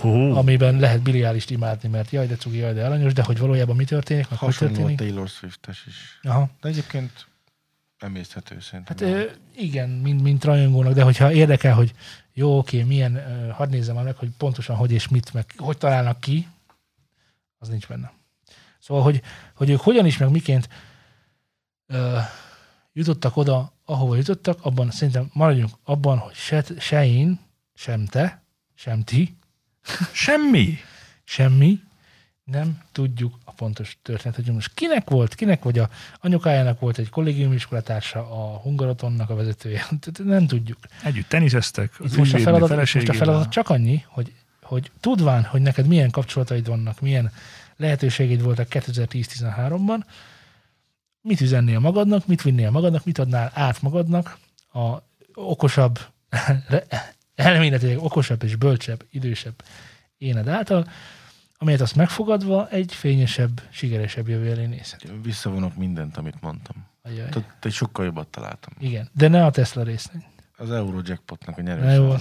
[0.00, 3.76] Hú, amiben lehet biliálist imádni, mert jaj, de cugi, jaj, de aranyos, de hogy valójában
[3.76, 4.98] mi történik, meg hogy Hasonló a történik.
[4.98, 6.18] Taylor Swift-es is.
[6.22, 6.48] Aha.
[6.60, 7.26] De egyébként
[7.98, 8.96] emészthető szerintem.
[8.96, 11.94] Hát ö, igen, mint, mint rajongónak, de hogyha érdekel, hogy
[12.32, 16.20] jó, oké, milyen, ö, hadd nézzem meg, hogy pontosan hogy és mit, meg hogy találnak
[16.20, 16.48] ki,
[17.58, 18.12] az nincs benne.
[18.78, 19.22] Szóval, hogy,
[19.54, 20.68] hogy ők hogyan is, meg miként
[21.86, 22.18] ö,
[22.92, 27.40] jutottak oda, ahova jutottak, abban szerintem maradjunk abban, hogy se, se én,
[27.74, 28.42] sem te,
[28.74, 29.36] sem ti,
[30.12, 30.78] semmi.
[31.24, 31.80] semmi,
[32.44, 35.88] nem tudjuk a pontos történetet, hogy most kinek volt, kinek vagy a
[36.20, 39.86] anyukájának volt egy kollégium iskolatársa, a Hungarotonnak a vezetője,
[40.24, 40.78] nem tudjuk.
[41.04, 45.44] Együtt teniszeztek, Itt az most a, feladat, most a feladat csak annyi, hogy, hogy tudván,
[45.44, 47.32] hogy neked milyen kapcsolataid vannak, milyen
[47.76, 50.00] lehetőségeid voltak 2010-13-ban,
[51.20, 54.38] mit üzennél magadnak, mit vinnél magadnak, mit adnál át magadnak
[54.72, 54.96] a
[55.34, 55.98] okosabb,
[57.34, 59.62] elméletileg okosabb és bölcsebb, idősebb
[60.18, 60.88] éned által,
[61.58, 65.12] amelyet azt megfogadva egy fényesebb, sikeresebb jövő elé nézhet.
[65.22, 66.86] Visszavonok mindent, amit mondtam.
[67.02, 67.28] Ajaj.
[67.28, 68.72] Tehát egy sokkal jobbat találtam.
[68.78, 70.22] Igen, de ne a Tesla résznél.
[70.56, 71.94] Az Eurojackpotnak a nyerős.
[71.94, 72.08] jó.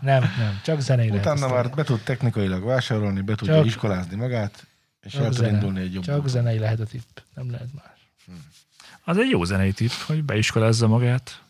[0.00, 4.16] nem, nem, csak zenei lehet Utána már be tud technikailag vásárolni, be tudja Csak- iskolázni
[4.16, 4.66] magát,
[5.02, 5.52] és Csak el tud zene.
[5.52, 8.10] indulni egy jobb Csak zenei lehet a tipp, nem lehet más.
[9.04, 11.42] Az egy jó zenei tipp, hogy beiskolázza magát.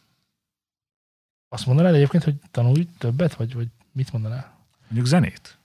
[1.48, 4.56] Azt mondanád egyébként, hogy tanulj többet, vagy, vagy mit mondanál?
[4.82, 5.58] Mondjuk zenét.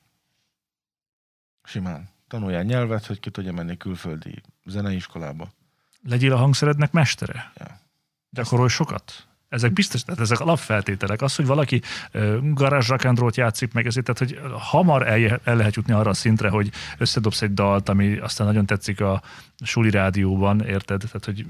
[1.63, 2.09] Simán.
[2.27, 5.53] Tanuljál nyelvet, hogy ki tudja menni külföldi zeneiskolába.
[6.03, 7.51] Legyél a hangszerednek mestere.
[7.55, 7.79] Ja.
[8.29, 9.27] Gyakorolj sokat.
[9.53, 11.21] Ezek biztos, tehát ezek alapfeltételek.
[11.21, 11.81] Az, hogy valaki
[12.41, 16.09] garázs rock and roll-t játszik meg, ezért, tehát, hogy hamar el, el lehet jutni arra
[16.09, 19.21] a szintre, hogy összedobsz egy dalt, ami aztán nagyon tetszik a
[19.63, 20.99] suli rádióban, érted?
[20.99, 21.45] Tehát, hogy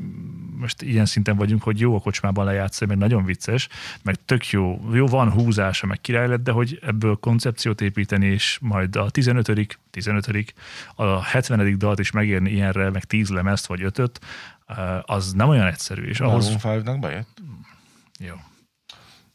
[0.58, 3.68] most ilyen szinten vagyunk, hogy jó a kocsmában lejátszani, meg nagyon vicces,
[4.02, 8.58] meg tök jó, jó van húzása, meg király lett, de hogy ebből koncepciót építeni, és
[8.62, 10.54] majd a 15 15
[10.96, 14.20] a 70 dalt is megérni ilyenre, meg 10 lemezt, vagy 5
[15.02, 17.42] az nem olyan egyszerű, és ahhoz Maroon 5-nak bejött?
[18.20, 18.36] Jó.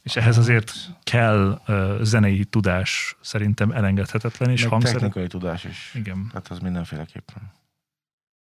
[0.02, 4.92] És ehhez azért kell uh, zenei tudás szerintem elengedhetetlen, és Meg hangszer...
[4.92, 5.92] technikai tudás is.
[5.94, 6.30] Igen.
[6.32, 7.52] Hát az mindenféleképpen.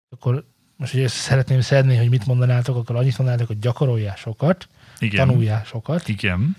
[0.10, 0.46] Akkor
[0.76, 4.68] most, hogy ezt szeretném szedni, hogy mit mondanátok, akkor annyit mondanátok, hogy gyakorolják sokat,
[5.00, 5.28] Igen.
[5.28, 6.56] tanuljál sokat, Igen.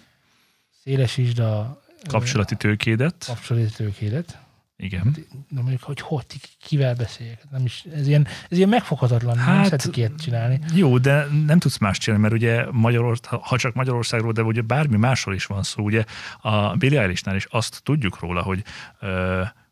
[0.83, 3.25] szélesítsd a Kapcsolati tőkédet.
[3.27, 4.39] kapcsolati tőkédet.
[4.79, 5.17] Igen.
[5.49, 7.43] Na mondjuk, hogy hogy ki- kivel beszéljek.
[7.51, 10.61] Nem is, ez, ilyen, ez ilyen megfoghatatlan, hát, nem Hát- szeretik ilyet csinálni.
[10.75, 14.97] Jó, de nem tudsz más csinálni, mert ugye Magyarország, ha csak Magyarországról, de ugye bármi
[14.97, 16.05] másról is van szó, ugye
[16.41, 18.62] a Billie Eilishnél is azt tudjuk róla, hogy,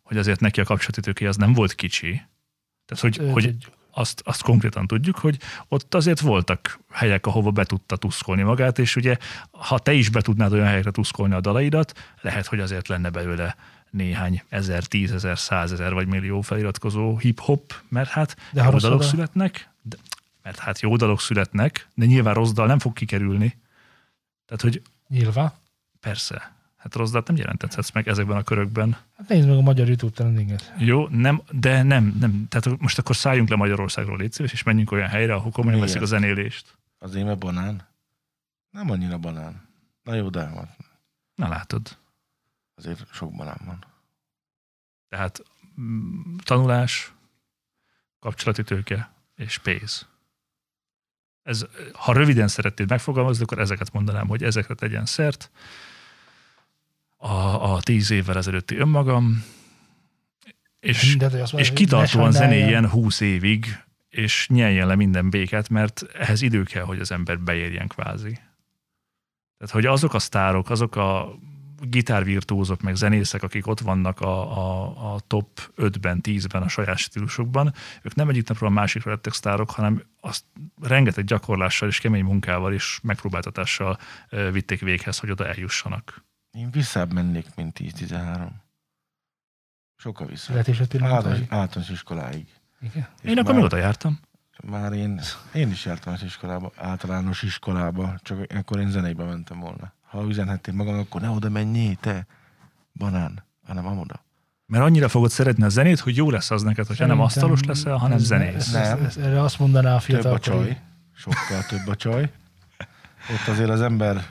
[0.02, 2.22] hogy azért neki a kapcsolati tőké az nem volt kicsi.
[2.86, 3.54] Tehát, hogy, Ö, hogy
[3.90, 5.38] azt, azt konkrétan tudjuk, hogy
[5.68, 9.16] ott azért voltak helyek, ahova be tudta tuszkolni magát, és ugye,
[9.50, 13.56] ha te is be tudnád olyan helyekre tuszkolni a dalaidat, lehet, hogy azért lenne belőle
[13.94, 19.68] néhány ezer, tízezer, százezer vagy millió feliratkozó hip-hop, mert hát De jó dalok oda- születnek,
[19.82, 19.96] de,
[20.42, 23.56] mert hát jó dalok születnek, de nyilván rossz dal nem fog kikerülni.
[24.46, 25.52] Tehát, hogy Nyilván.
[26.00, 28.96] persze, hát rossz dalt nem jelentethetsz meg ezekben a körökben.
[29.16, 30.72] Hát nézd meg a magyar YouTube trendinget.
[30.78, 32.46] Jó, nem, de nem, nem.
[32.48, 36.02] Tehát most akkor szálljunk le Magyarországról, légy szíves, és menjünk olyan helyre, ahol komolyan veszik
[36.02, 36.78] a zenélést.
[36.98, 37.88] Az éme banán?
[38.70, 39.68] Nem annyira banán.
[40.02, 40.68] Na jó, de van.
[41.34, 41.96] Na látod.
[42.74, 43.84] Azért sok banán van.
[45.08, 45.42] Tehát
[45.80, 47.12] mm, tanulás,
[48.18, 50.08] kapcsolati tőke és pénz.
[51.42, 55.50] Ez, ha röviden szeretnéd megfogalmazni, akkor ezeket mondanám, hogy ezekre tegyen szert.
[57.16, 59.44] A, a tíz évvel ezelőtti önmagam,
[60.84, 66.42] és, De, azt és kitartóan zenéjen húsz évig, és nyeljen le minden békát, mert ehhez
[66.42, 68.32] idő kell, hogy az ember beérjen kvázi.
[69.58, 71.38] Tehát, hogy azok a sztárok, azok a
[71.88, 77.74] gitárvirtuózok, meg zenészek, akik ott vannak a, a, a top 5-ben, 10-ben a saját stílusokban,
[78.02, 80.44] ők nem egyik napról a másikra lettek sztárok, hanem azt
[80.82, 83.98] rengeteg gyakorlással és kemény munkával és megpróbáltatással
[84.52, 86.24] vitték véghez, hogy oda eljussanak.
[86.50, 88.48] Én visszább mennék, mint 10-13.
[89.96, 90.44] Sokkal vissza.
[90.44, 92.46] Születésed Általános, iskoláig.
[92.80, 93.08] Igen.
[93.22, 94.18] És Én akkor már- még oda jártam.
[94.62, 95.20] Már én,
[95.54, 99.93] én is jártam az iskolába, általános iskolába, csak akkor én zeneibe mentem volna.
[100.14, 102.26] Ha üzenhettél magam, akkor ne oda menjél, te,
[102.92, 104.24] banán, hanem amoda.
[104.66, 107.96] Mert annyira fogod szeretni a zenét, hogy jó lesz az neked, hogyha nem asztalos leszel,
[107.96, 108.70] hanem ez- zenész.
[108.72, 109.04] Nem.
[109.04, 110.80] ez- Erre azt mondaná a Több fiatal a csaj,
[111.14, 112.30] sokkal több a csaj.
[113.32, 114.26] Ott azért az ember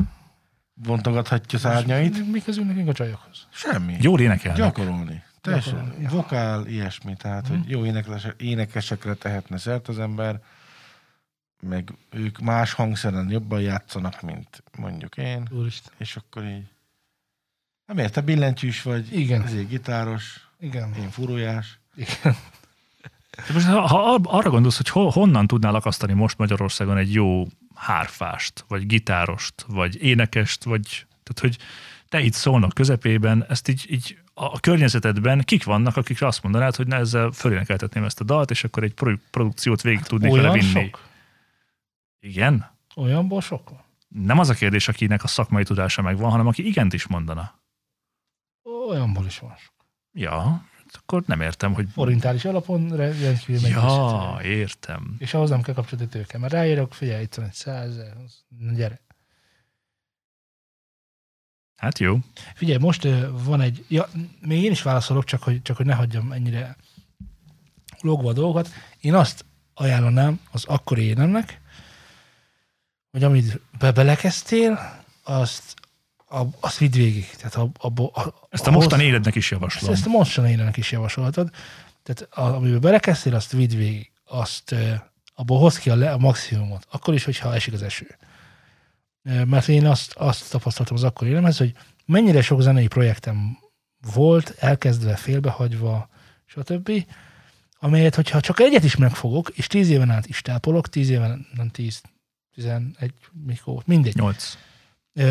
[0.74, 2.32] vontogathatja szárnyait.
[2.32, 3.48] Mi közül nekünk a csajokhoz?
[3.52, 3.96] Semmi.
[4.02, 4.62] Jól énekelnek.
[4.62, 5.24] Gyakorolni.
[5.42, 5.94] Teljesen.
[6.10, 7.16] Vokál, ilyesmi.
[7.16, 7.58] Tehát, Mhm.
[7.58, 7.82] hogy jó
[8.38, 10.42] énekesekre tehetne szert az ember,
[11.64, 15.94] meg ők más hangszeren jobban játszanak, mint mondjuk én, Úristen.
[15.98, 16.68] és akkor így
[17.86, 19.42] Nem érte, billentyűs vagy, Igen.
[19.42, 20.94] ezért gitáros, Igen.
[20.94, 21.80] én furójás.
[21.96, 22.36] Igen.
[23.48, 27.48] De most, ha, ha arra gondolsz, hogy ho, honnan tudnál akasztani most Magyarországon egy jó
[27.76, 31.58] hárfást, vagy gitárost, vagy énekest, vagy tehát, hogy
[32.10, 36.88] te itt szólnak közepében, ezt így, így a környezetedben kik vannak, akikre azt mondanád, hogy
[36.88, 40.66] ne ezzel fölénekeltetném ezt a dalt, és akkor egy produ- produkciót végig tudnék vele vinni.
[40.66, 41.00] sok?
[42.24, 42.72] Igen?
[42.96, 43.84] Olyanból sok van?
[44.08, 47.62] Nem az a kérdés, akinek a szakmai tudása megvan, hanem aki igent is mondana.
[48.90, 49.74] Olyanból is van sok.
[50.12, 51.88] Ja, akkor nem értem, hogy...
[51.92, 54.50] Forintális alapon re- rendkívül Ja, megfizethető.
[54.50, 55.16] értem.
[55.18, 58.00] És ahhoz nem kell kapcsolati tőke, mert ráírok, figyelj, itt van egy száz,
[58.76, 59.02] gyere.
[61.76, 62.18] Hát jó.
[62.54, 64.08] Figyelj, most van egy, ja,
[64.42, 66.76] még én is válaszolok, csak hogy, csak hogy ne hagyjam ennyire
[68.02, 68.70] logva a dolgokat.
[69.00, 71.62] Én azt ajánlanám az akkori énemnek,
[73.14, 75.74] hogy amit be belekezdtél, azt,
[76.30, 77.30] a, azt vidd végig.
[77.30, 79.92] Tehát a, a, a, Ezt a mostani életnek is ezt, javaslom.
[79.92, 81.50] ezt a mostani énemnek is javasolhatod.
[82.04, 84.12] Tehát a, amiben belekezdtél, azt vidd végig.
[84.26, 84.76] Azt,
[85.36, 86.88] abból hoz ki a, le, a maximumot.
[86.92, 88.18] Akkor is, hogyha esik az eső.
[89.24, 91.74] Mert én azt, azt tapasztaltam az akkori énemhez, hogy
[92.06, 93.58] mennyire sok zenei projektem
[94.14, 96.10] volt, elkezdve, félbehagyva,
[96.46, 96.92] stb.,
[97.80, 101.70] amelyet, hogyha csak egyet is megfogok, és tíz éven át is tápolok, tíz éven, nem
[101.70, 102.02] tíz,
[102.54, 103.14] tizenegy,
[103.46, 104.16] mikor, mindegy.
[104.16, 104.58] Nyolc.
[105.14, 105.22] Ö,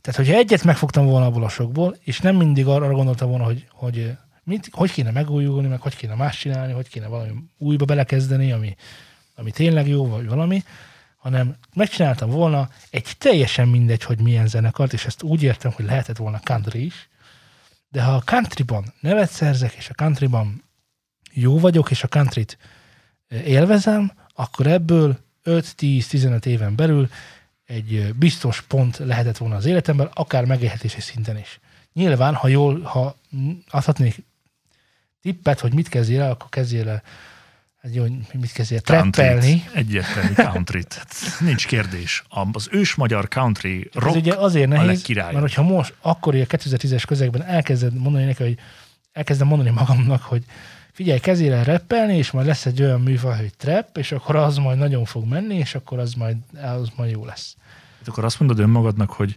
[0.00, 3.66] tehát, hogyha egyet megfogtam volna abból a sokból, és nem mindig arra gondoltam volna, hogy,
[3.70, 8.52] hogy mit, hogy kéne megújulni, meg hogy kéne más csinálni, hogy kéne valami újba belekezdeni,
[8.52, 8.76] ami,
[9.34, 10.62] ami tényleg jó, vagy valami,
[11.16, 16.16] hanem megcsináltam volna egy teljesen mindegy, hogy milyen zenekart, és ezt úgy értem, hogy lehetett
[16.16, 17.08] volna country is,
[17.88, 20.64] de ha a countryban nevet szerzek, és a countryban
[21.32, 22.58] jó vagyok, és a countryt
[23.28, 27.08] élvezem, akkor ebből 5-10-15 éven belül
[27.66, 31.60] egy biztos pont lehetett volna az életemben, akár megélhetési szinten is.
[31.92, 33.16] Nyilván, ha jól, ha
[33.68, 34.24] adhatnék
[35.22, 37.02] tippet, hogy mit kezdjél el, akkor kezdjél el
[37.80, 39.64] egy jó, mit kezdjél trappelni.
[39.74, 40.94] Egyértelmű countryt.
[40.94, 42.24] Hát, nincs kérdés.
[42.52, 45.32] Az ős magyar country Ez rock ugye azért a nehéz, legkirályabb.
[45.32, 48.58] mert hogyha most, akkor a 2010-es közegben elkezded mondani neki, hogy
[49.12, 50.44] elkezdem mondani magamnak, hogy
[50.98, 54.56] figyelj, kezdjél el rappelni, és majd lesz egy olyan műfaj, hogy trap, és akkor az
[54.56, 57.56] majd nagyon fog menni, és akkor az majd, az majd jó lesz.
[57.98, 59.36] Hát Akkor azt mondod önmagadnak, hogy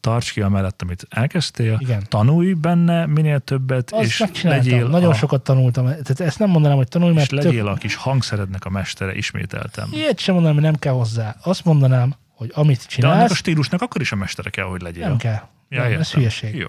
[0.00, 2.06] tarts ki amellett, amit elkezdtél, Igen.
[2.08, 5.84] tanulj benne minél többet, Azt és legyél, nagyon a, sokat tanultam.
[5.84, 9.14] Tehát ezt nem mondanám, hogy tanulj, és mert legyél tök, a kis hangszerednek a mestere,
[9.14, 9.88] ismételtem.
[9.92, 11.36] ilyet sem mondanám, hogy nem kell hozzá.
[11.42, 14.80] Azt mondanám, hogy amit De annak a csinálsz, stílusnak akkor is a mestere kell, hogy
[14.82, 15.08] legyél.
[15.08, 15.40] nem kell.
[15.68, 16.54] Ja, nem, ez hülyeség.
[16.54, 16.68] Jó.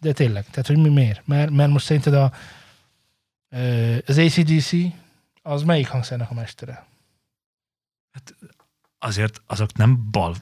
[0.00, 1.22] De tényleg, tehát hogy mi miért?
[1.24, 2.32] Mert, mert most szerinted a,
[4.06, 4.70] az ACDC
[5.42, 6.86] az melyik hangszernek a mestere?
[8.98, 10.34] Azért azok nem bal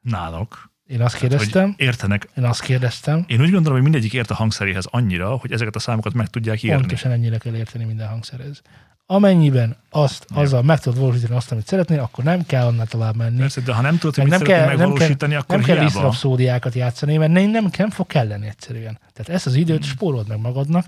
[0.00, 0.70] nálok.
[0.86, 2.28] Én azt Tehát, kérdeztem, értenek.
[2.36, 5.78] én azt kérdeztem, Én úgy gondolom, hogy mindegyik ért a hangszeréhez annyira, hogy ezeket a
[5.78, 6.76] számokat meg tudják írni.
[6.78, 8.62] pontosan ennyire kell érteni minden hangszerhez.
[9.06, 10.40] Amennyiben azt, Jó.
[10.40, 13.38] azzal meg tudod valósítani azt, amit szeretnél, akkor nem kell annál tovább menni.
[13.38, 15.88] Persze, de ha nem tudod, hogy mit nem kell- nem megvalósítani, akkor nem kell hiába.
[15.90, 18.98] lisztrapszódiákat játszani, mert nem, nem, nem fog kelleni egyszerűen.
[19.12, 20.86] Tehát ezt az időt spórold meg magadnak,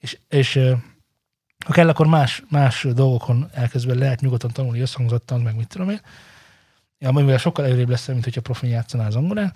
[0.00, 0.60] és, és
[1.64, 6.00] ha kell, akkor más, más dolgokon elkezdve lehet nyugodtan tanulni összhangzottan, meg mit tudom én.
[6.98, 9.52] Ja, amivel sokkal előrébb lesz, mint hogyha profin játszanál zongorán,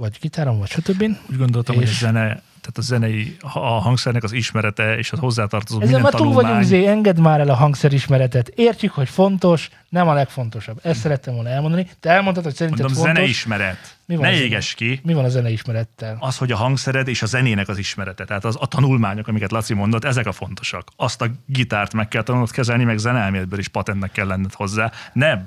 [0.00, 1.02] vagy gitáron, vagy stb.
[1.30, 2.22] Úgy gondoltam, hogy a És- zene,
[2.60, 6.62] tehát a zenei, a hangszernek az ismerete és az hozzátartozó Ezzel minden már túl vagyunk.
[6.62, 8.48] Zé, engedd már el a hangszerismeretet.
[8.48, 10.80] Értjük, hogy fontos, nem a legfontosabb.
[10.82, 11.86] Ezt szerettem volna elmondani.
[12.00, 13.20] Te elmondtad, hogy szerinted Mondom, fontos.
[13.22, 13.96] zeneismeret.
[14.06, 15.00] Mi van Ne a éges ki.
[15.04, 16.16] Mi van a zeneismerettel?
[16.20, 18.24] Az, hogy a hangszered és a zenének az ismerete.
[18.24, 20.88] Tehát az, a tanulmányok, amiket Laci mondott, ezek a fontosak.
[20.96, 24.90] Azt a gitárt meg kell tanulnod kezelni, meg zeneelméletből is patentnek kell lenned hozzá.
[25.12, 25.38] Ne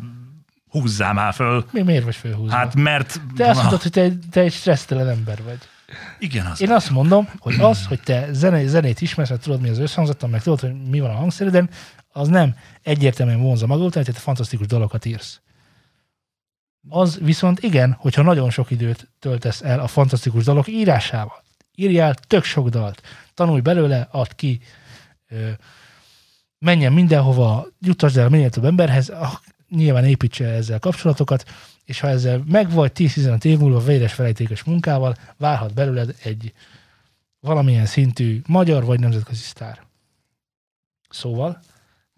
[0.73, 1.65] húzzál már föl.
[1.71, 2.55] Mi, miért vagy fölhúzva?
[2.55, 3.21] Hát mert...
[3.35, 5.57] Te azt mondod, hogy te, te egy stressztelen ember vagy.
[6.19, 6.61] igen, az.
[6.61, 10.29] Én azt mondom, hogy az, hogy te zene, zenét ismersz, mert tudod, mi az összhangzattan,
[10.29, 11.69] meg tudod, hogy mi van a hangszereden,
[12.11, 15.41] az nem egyértelműen vonza után, hogy te fantasztikus dalokat írsz.
[16.89, 21.43] Az viszont igen, hogyha nagyon sok időt töltesz el a fantasztikus dalok írásával.
[21.75, 23.01] Írjál tök sok dalt,
[23.33, 24.61] tanulj belőle, add ki,
[26.59, 29.11] menjen mindenhova, jutasd el minél több emberhez,
[29.75, 31.49] nyilván építse ezzel kapcsolatokat,
[31.85, 36.53] és ha ezzel meg vagy 10-15 év múlva véres felejtékes munkával, válhat belőled egy
[37.39, 39.81] valamilyen szintű magyar vagy nemzetközi sztár.
[41.09, 41.59] Szóval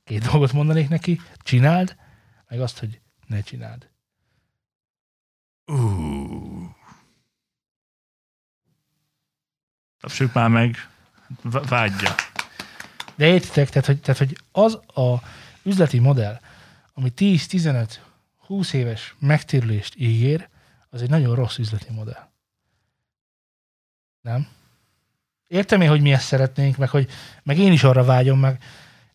[0.04, 1.96] két dolgot mondanék neki, csináld,
[2.48, 3.90] meg azt, hogy ne csináld.
[5.66, 6.46] Uh.
[10.00, 10.90] Tapsuk már meg.
[11.42, 12.16] Vágyja.
[13.16, 15.22] De értitek, tehát hogy, tehát, hogy az a
[15.64, 16.40] üzleti modell,
[16.98, 20.50] ami 10-15-20 éves megtérülést ígér,
[20.90, 22.30] az egy nagyon rossz üzleti modell.
[24.22, 24.48] Nem.
[25.48, 27.10] Értem én, hogy mi ezt szeretnénk, meg, hogy,
[27.44, 28.64] meg én is arra vágyom, meg,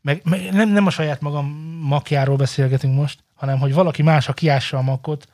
[0.00, 1.46] meg, meg nem, nem a saját magam
[1.82, 5.28] makjáról beszélgetünk most, hanem hogy valaki más, ha kiássa a makot,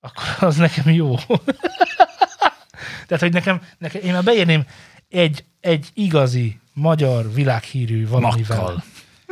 [0.00, 1.16] akkor az nekem jó.
[3.06, 4.66] Tehát, hogy nekem, nekem én már beírném
[5.08, 8.56] egy, egy igazi magyar világhírű valamivel.
[8.56, 8.82] Makkal.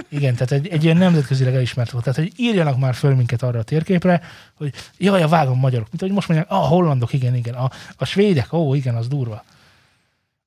[0.09, 2.05] Igen, tehát egy, egy ilyen nemzetközileg elismert volt.
[2.05, 4.22] Tehát, hogy írjanak már föl minket arra a térképre,
[4.55, 5.88] hogy jaj, a vágom magyarok.
[5.88, 7.55] Mint hogy most mondják, a hollandok, igen, igen.
[7.55, 9.44] A, a svédek, ó, igen, az durva.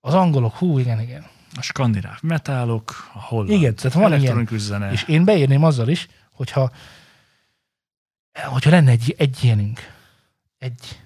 [0.02, 1.26] Az angolok, hú, igen, igen.
[1.56, 3.50] A skandináv metálok, a holland.
[3.50, 4.48] Igen, tehát van ilyen.
[4.52, 4.92] zene.
[4.92, 6.72] És én beírném azzal is, hogyha,
[8.34, 9.80] hogyha lenne egy, egy ilyenünk.
[10.58, 11.02] Egy,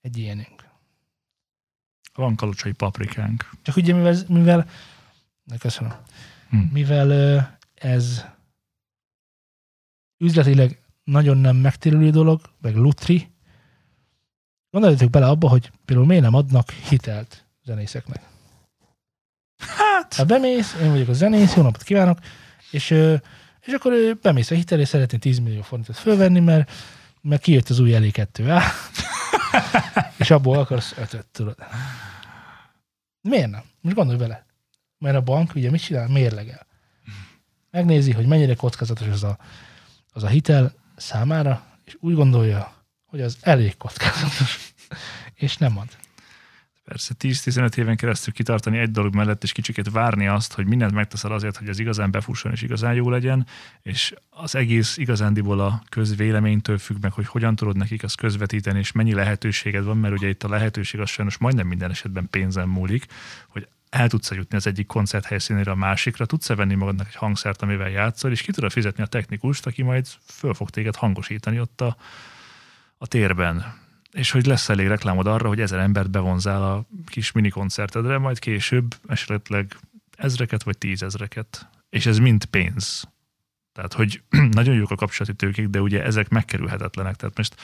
[0.00, 0.68] egy ilyenünk.
[2.14, 3.50] Van kalocsai paprikánk.
[3.62, 4.66] Csak ugye, mivel, mivel
[5.44, 5.94] ne, köszönöm,
[6.50, 6.58] Hm.
[6.72, 8.24] mivel ez
[10.18, 13.30] üzletileg nagyon nem megtérülő dolog, meg lutri,
[14.70, 18.28] gondoljatok bele abba, hogy például miért nem adnak hitelt zenészeknek.
[19.58, 22.18] Hát, Ha bemész, én vagyok a zenész, jó napot kívánok,
[22.70, 22.90] és,
[23.60, 26.70] és akkor ö, bemész a hitel, és szeretné 10 millió forintot fölvenni, mert,
[27.20, 28.62] mert kijött az új elé 2 á,
[30.18, 31.56] és abból akarsz ötöt, tudod.
[33.20, 33.62] Miért nem?
[33.80, 34.46] Most gondolj bele.
[35.00, 36.08] Mert a bank ugye mit csinál?
[36.08, 36.66] Mérlegel.
[37.70, 39.38] Megnézi, hogy mennyire kockázatos az a,
[40.12, 42.72] az a hitel számára, és úgy gondolja,
[43.06, 44.72] hogy az elég kockázatos,
[45.34, 45.88] és nem ad.
[46.84, 51.32] persze 10-15 éven keresztül kitartani egy dolog mellett, és kicsiket várni azt, hogy mindent megteszel
[51.32, 53.46] azért, hogy ez igazán befusson és igazán jó legyen,
[53.82, 58.92] és az egész igazándiból a közvéleménytől függ meg, hogy hogyan tudod nekik azt közvetíteni, és
[58.92, 63.06] mennyi lehetőséged van, mert ugye itt a lehetőség az sajnos majdnem minden esetben pénzen múlik,
[63.48, 67.62] hogy el tudsz jutni az egyik koncert helyszínére a másikra, tudsz-e venni magadnak egy hangszert,
[67.62, 71.80] amivel játszol, és ki tudod fizetni a technikust, aki majd föl fog téged hangosítani ott
[71.80, 71.96] a,
[72.98, 73.78] a térben.
[74.12, 78.38] És hogy lesz elég reklámod arra, hogy ezer embert bevonzál a kis mini koncertedre, majd
[78.38, 79.76] később esetleg
[80.16, 81.68] ezreket vagy tízezreket.
[81.88, 83.08] És ez mind pénz.
[83.72, 87.16] Tehát, hogy nagyon jók a kapcsolati tőkék, de ugye ezek megkerülhetetlenek.
[87.16, 87.54] Tehát most,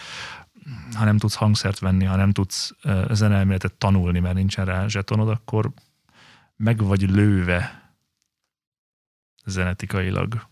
[0.94, 5.28] ha nem tudsz hangszert venni, ha nem tudsz uh, zeneelméletet tanulni, mert nincsen rá zsetonod,
[5.28, 5.70] akkor
[6.56, 7.92] meg vagy lőve
[9.44, 10.46] zenetikailag.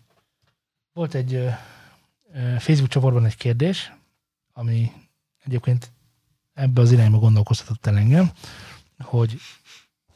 [0.93, 1.51] Volt egy ö,
[2.33, 3.93] ö, Facebook csoportban egy kérdés,
[4.53, 4.93] ami
[5.39, 5.93] egyébként
[6.53, 8.31] ebbe az irányba gondolkoztatott el engem,
[8.99, 9.39] hogy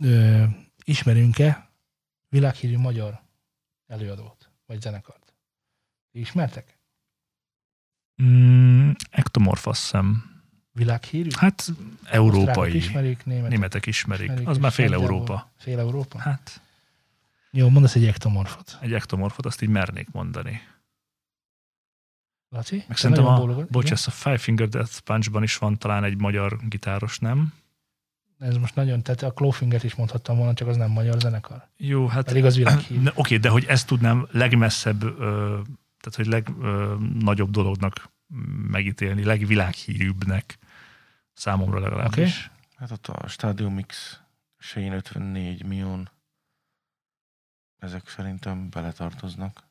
[0.00, 0.44] ö,
[0.84, 1.70] ismerünk-e
[2.28, 3.20] világhírű magyar
[3.86, 5.34] előadót, vagy zenekart.
[6.10, 6.78] Ismertek?
[8.22, 10.37] Mm, ektomorf azt hiszem.
[10.78, 11.28] Világhírű?
[11.36, 12.76] Hát Osztrákok európai.
[12.76, 14.22] ismerik, németek Németek ismerik.
[14.24, 15.50] ismerik, Az már fél Európa.
[15.56, 16.18] Fél Európa?
[16.18, 16.60] Hát
[17.50, 18.78] Jó, mondasz egy ektomorfot.
[18.80, 20.60] egy ektomorfot azt így mernék mondani.
[22.48, 22.76] Laci?
[22.76, 23.70] Meg Te szerintem a, bólogat.
[23.70, 27.52] bocs, ezt a Five Finger Death Punchban is van talán egy magyar gitáros, nem?
[28.38, 31.68] Ez most nagyon, tehát a Clawfingert is mondhattam volna, csak az nem magyar zenekar.
[31.76, 32.60] Jó, hát Pedig az
[33.14, 35.00] Oké, de hogy ezt tudnám legmesszebb,
[36.00, 38.10] tehát hogy legnagyobb dolognak
[38.70, 40.58] megítélni, legvilághírűbbnek
[41.38, 42.44] számomra legalábbis.
[42.44, 42.56] Okay.
[42.76, 44.20] Hát ott a Stadium Mix,
[44.58, 46.10] Shane 54, Mion,
[47.78, 49.66] ezek szerintem beletartoznak.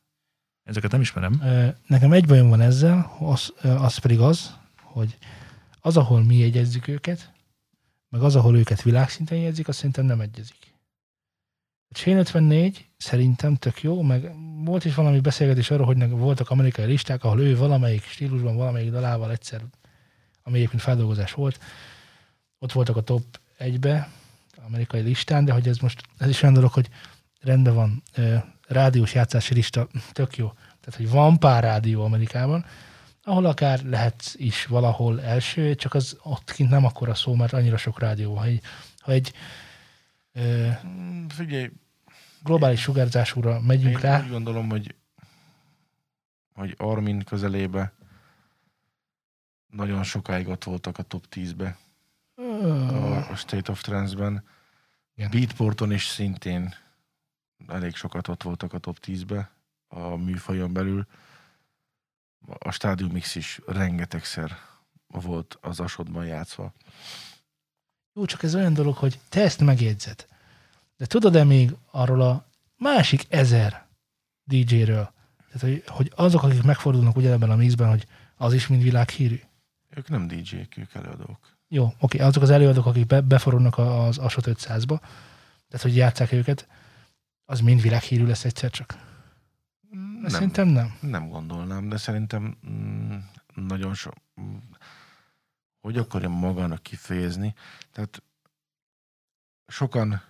[0.64, 1.42] Ezeket nem ismerem.
[1.88, 5.18] Nekem egy bajom van ezzel, az, az pedig az, hogy
[5.80, 7.32] az, ahol mi jegyezzük őket,
[8.10, 10.76] meg az, ahol őket világszinten jegyzik, az szerintem nem egyezik.
[11.94, 14.32] Shane 54 szerintem tök jó, meg
[14.64, 19.32] volt is valami beszélgetés arról, hogy voltak amerikai listák, ahol ő valamelyik stílusban, valamelyik dalával
[19.32, 19.62] egyszer,
[20.48, 21.60] ami egyébként feldolgozás volt,
[22.60, 24.10] ott voltak a top 1-be,
[24.66, 26.90] amerikai listán, de hogy ez most, ez is olyan dolog, hogy
[27.40, 28.04] rendben van,
[28.68, 30.52] rádiós játszási lista, tök jó.
[30.80, 32.66] Tehát, hogy van pár rádió Amerikában,
[33.24, 37.78] ahol akár lehet is valahol első, csak az ott kint nem akkora szó, mert annyira
[37.78, 38.44] sok rádió van.
[38.44, 38.62] Ha egy,
[39.00, 39.34] ha egy
[40.34, 40.70] ö,
[41.28, 41.72] Figyelj,
[42.44, 44.96] globális sugárzásúra megyünk én rá, úgy gondolom, hogy,
[46.54, 47.97] hogy Armin közelébe
[49.70, 51.78] nagyon sokáig ott voltak a top 10-be,
[52.36, 54.44] a, a State of Trance-ben.
[55.16, 55.30] Igen.
[55.30, 56.74] Beatporton is szintén
[57.68, 59.52] elég sokat ott voltak a top 10-be
[59.88, 61.08] a műfajon belül.
[62.58, 64.58] A Stadium Mix is rengetegszer
[65.08, 66.74] volt az asodban játszva.
[68.14, 70.28] Jó, csak ez olyan dolog, hogy te ezt megjegyzed.
[70.98, 72.46] De tudod-e még arról a
[72.76, 73.88] másik ezer
[74.44, 75.12] DJ-ről,
[75.52, 79.40] tehát, hogy, hogy azok, akik megfordulnak ugyanebben a mixben, hogy az is mind világhírű?
[79.98, 81.58] Ők nem DJ-k, ők előadók.
[81.68, 85.00] Jó, oké, azok az előadók, akik be, beforulnak az Asot 500-ba,
[85.68, 86.68] tehát hogy játszák őket,
[87.46, 88.98] az mind világhírű lesz egyszer csak.
[89.90, 90.28] Nem.
[90.28, 90.98] Szerintem nem.
[91.02, 93.18] nem gondolnám, de szerintem mm,
[93.54, 94.14] nagyon sok...
[94.42, 94.58] Mm,
[95.80, 97.54] hogy akarja magának kifejezni?
[97.92, 98.24] Tehát
[99.68, 100.22] sokan,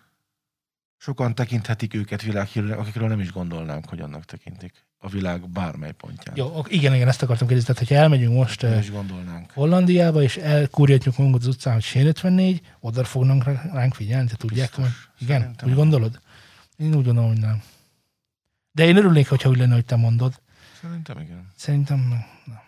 [0.97, 6.35] sokan tekinthetik őket világhírűnek, akikről nem is gondolnánk, hogy annak tekintik a világ bármely pontján.
[6.37, 7.73] Jó, igen, igen, ezt akartam kérdezni.
[7.73, 9.51] Tehát, hogyha elmegyünk most uh, is gondolnánk.
[9.51, 14.35] Hollandiába, és elkúrjatjuk magunkat az utcán, hogy Sén 54, oda fognak rá- ránk figyelni, te
[14.35, 14.67] tudják?
[14.75, 14.83] Biztos.
[14.85, 15.69] hogy- Igen, Szerintem.
[15.69, 16.19] úgy gondolod?
[16.77, 17.61] Én úgy gondolom, hogy nem.
[18.71, 20.41] De én örülnék, hogyha úgy lenne, hogy te mondod.
[20.81, 21.47] Szerintem igen.
[21.55, 21.99] Szerintem
[22.45, 22.59] nem.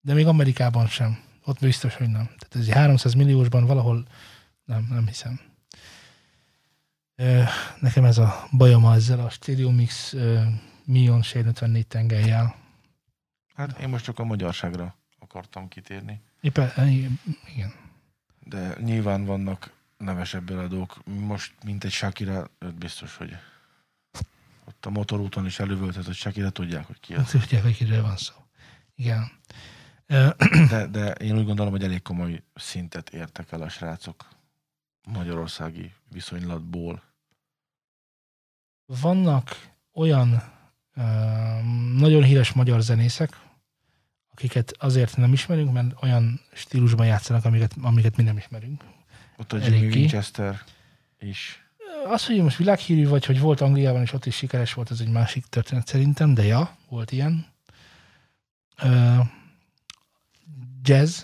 [0.00, 1.18] De még Amerikában sem.
[1.44, 2.24] Ott biztos, hogy nem.
[2.24, 4.06] Tehát ez egy 300 milliósban valahol
[4.64, 5.40] nem, nem hiszem.
[7.16, 7.42] Ö,
[7.80, 10.12] Nekem ez a bajom ezzel a Stereo Mix
[11.22, 12.54] Shade 54 tengelyjel.
[13.54, 16.20] Hát én most csak a magyarságra akartam kitérni.
[16.40, 16.70] Éppen,
[17.54, 17.72] igen.
[18.40, 21.02] De nyilván vannak nevesebb eladók.
[21.04, 23.36] Most, mint egy Shakira, őt biztos, hogy
[24.64, 27.30] ott a motorúton is elővöltött, hogy Shakira tudják, hogy ki az.
[27.30, 28.34] Tudják, hogy kiről van szó.
[28.94, 29.30] Igen.
[30.70, 34.28] De, de én úgy gondolom, hogy elég komoly szintet értek el a srácok
[35.06, 37.02] magyarországi viszonylatból.
[38.86, 40.53] Vannak olyan
[41.96, 43.40] nagyon híres magyar zenészek,
[44.32, 48.84] akiket azért nem ismerünk, mert olyan stílusban játszanak, amiket, amiket mi nem ismerünk.
[49.36, 49.86] Ott a Jimmy.
[49.86, 50.60] Winchester
[51.18, 51.58] is.
[52.06, 55.08] Az, hogy most világhírű vagy, hogy volt Angliában, és ott is sikeres volt, ez egy
[55.08, 57.46] másik történet szerintem, de ja, volt ilyen.
[58.82, 59.18] Ö,
[60.82, 61.22] jazz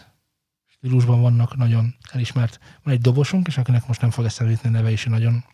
[0.67, 2.61] stílusban vannak nagyon elismert.
[2.83, 5.45] Van egy dobosunk, és akinek most nem fog eszembe jutni a neve is, nagyon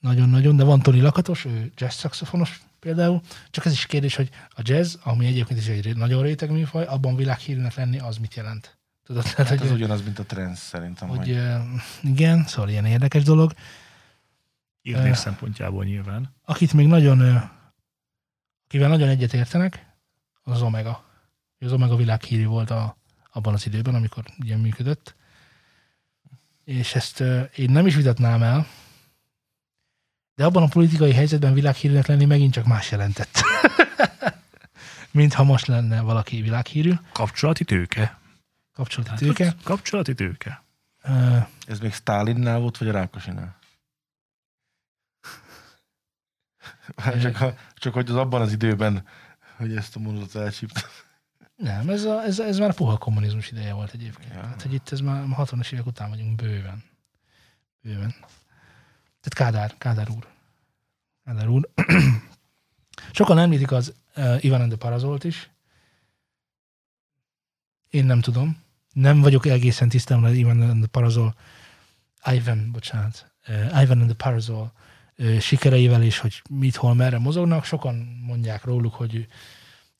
[0.00, 3.20] nagyon-nagyon, de van Tony Lakatos, ő jazz szaxofonos például.
[3.50, 7.16] Csak ez is kérdés, hogy a jazz, ami egyébként is egy nagyon réteg műfaj, abban
[7.16, 8.78] világhírűnek lenni, az mit jelent?
[9.04, 11.08] Tudod, tehát, Hát hogy, az ugyanaz, mint a trance szerintem.
[11.08, 11.38] hogy, Hogy,
[12.02, 13.52] igen, szóval ilyen érdekes dolog.
[14.82, 15.14] Írnék Ö.
[15.14, 16.34] szempontjából nyilván.
[16.44, 17.50] akit még nagyon,
[18.66, 19.86] akivel nagyon egyet értenek,
[20.42, 21.04] az az Omega.
[21.58, 22.96] Az Omega világhírű volt a,
[23.32, 25.14] abban az időben, amikor ugye működött.
[26.64, 28.66] És ezt ö, én nem is vitatnám el,
[30.40, 33.42] de abban a politikai helyzetben világhírűnek lenni megint csak más jelentett.
[35.10, 38.18] Mint ha most lenne valaki világhírű, Kapcsolati tőke.
[38.72, 39.54] kapcsolati Hát tőke.
[39.62, 40.62] Kapcsolati tőke.
[41.02, 41.36] Ö,
[41.66, 43.58] ez még Stalinnál volt, vagy a Rákosinál?
[46.96, 49.06] Hát csak, ha, csak hogy az abban az időben,
[49.56, 50.82] hogy ezt a mondatot elcsíptem.
[51.56, 54.34] Nem, ez, a, ez, ez már a puha kommunizmus ideje volt egyébként.
[54.34, 54.40] Ja.
[54.40, 56.84] Tehát, hogy itt ez már 60-as évek után vagyunk bőven.
[57.82, 58.14] Bőven.
[59.20, 60.26] Tehát Kádár, Kádár úr.
[61.24, 61.68] Kádár úr.
[63.12, 65.50] Sokan említik az uh, Ivan the Parazolt is.
[67.90, 68.62] Én nem tudom.
[68.92, 71.34] Nem vagyok egészen tisztában az Ivan and the Parazol,
[72.24, 74.72] Ivan, bocsánat, uh, Ivan and the Parazol
[75.18, 77.64] uh, sikereivel, és hogy mit, hol, merre mozognak.
[77.64, 77.94] Sokan
[78.26, 79.28] mondják róluk, hogy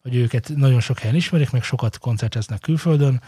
[0.02, 3.22] hogy őket nagyon sok helyen ismerik, meg sokat koncerteznek külföldön.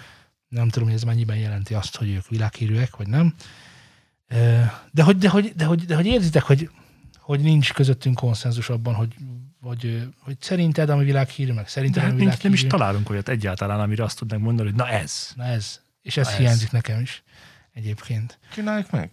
[0.49, 3.35] Nem tudom, hogy ez mennyiben jelenti azt, hogy ők világhírűek, vagy nem.
[3.39, 3.72] Ö,
[4.91, 6.71] De hogy, de hogy, de hogy, de hogy érzitek, hogy,
[7.19, 9.15] hogy nincs közöttünk konszenzus abban, hogy,
[9.63, 13.29] hogy, hogy szerinted, ami világhírű, meg De szerinted, hát ami nincs, nem is találunk olyat
[13.29, 15.33] egyáltalán, amire azt tudnánk mondani, hogy na ez.
[15.37, 15.81] Na ez.
[16.03, 16.39] És ez Na ez.
[16.39, 17.23] hiányzik nekem is
[17.73, 18.39] egyébként.
[18.53, 19.11] Csináljuk meg.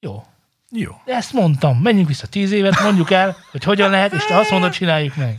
[0.00, 0.24] Jó.
[0.70, 1.00] Jó.
[1.04, 1.78] De ezt mondtam.
[1.78, 5.36] Menjünk vissza tíz évet, mondjuk el, hogy hogyan lehet, és te azt mondod, csináljuk meg.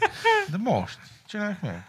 [0.51, 0.99] De most.
[1.27, 1.85] Csináljuk meg.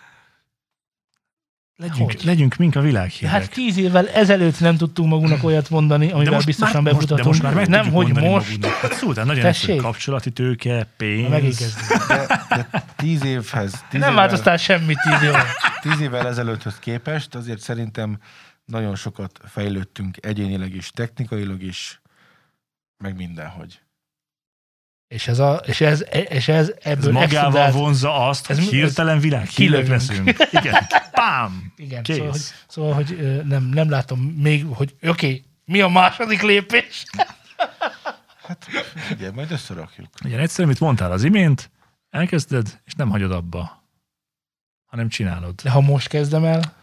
[1.78, 2.24] Legyünk, Hogy?
[2.24, 3.30] legyünk mink a De világhírek.
[3.30, 7.42] hát tíz évvel ezelőtt nem tudtunk magunknak olyat mondani, amivel biztosan már, most, de most
[7.42, 8.20] már meg nem, hogy most.
[8.24, 8.70] Magunknak.
[8.72, 9.62] Hát szóltál, nagyon Tessék?
[9.68, 11.74] egyszerű kapcsolati tőke, pénz.
[12.08, 15.44] De, de tíz évhez, tíz Nem évvel, változtál semmit tíz éve.
[15.82, 18.18] tíz évvel ezelőtthöz képest, azért szerintem
[18.64, 22.00] nagyon sokat fejlődtünk egyénileg is, technikailag is,
[22.98, 23.80] meg mindenhogy.
[25.08, 28.68] És ez, a, és ez, és ez Ez ebből magával extrudált- vonza azt, hogy ez-
[28.68, 29.88] hirtelen világhírek kilövünk.
[29.88, 30.36] leszünk.
[30.50, 30.86] Igen.
[31.12, 31.72] Pám!
[31.76, 32.16] Igen, Kész.
[32.16, 37.04] szóval, hogy, szóval, hogy nem, nem látom még, hogy oké, okay, mi a második lépés?
[38.46, 40.08] Hát figyelj, majd összerakjuk.
[40.24, 41.70] Ugye egyszerű, amit mondtál az imént,
[42.10, 43.84] elkezded, és nem hagyod abba,
[44.86, 45.54] hanem csinálod.
[45.62, 46.75] De ha most kezdem el,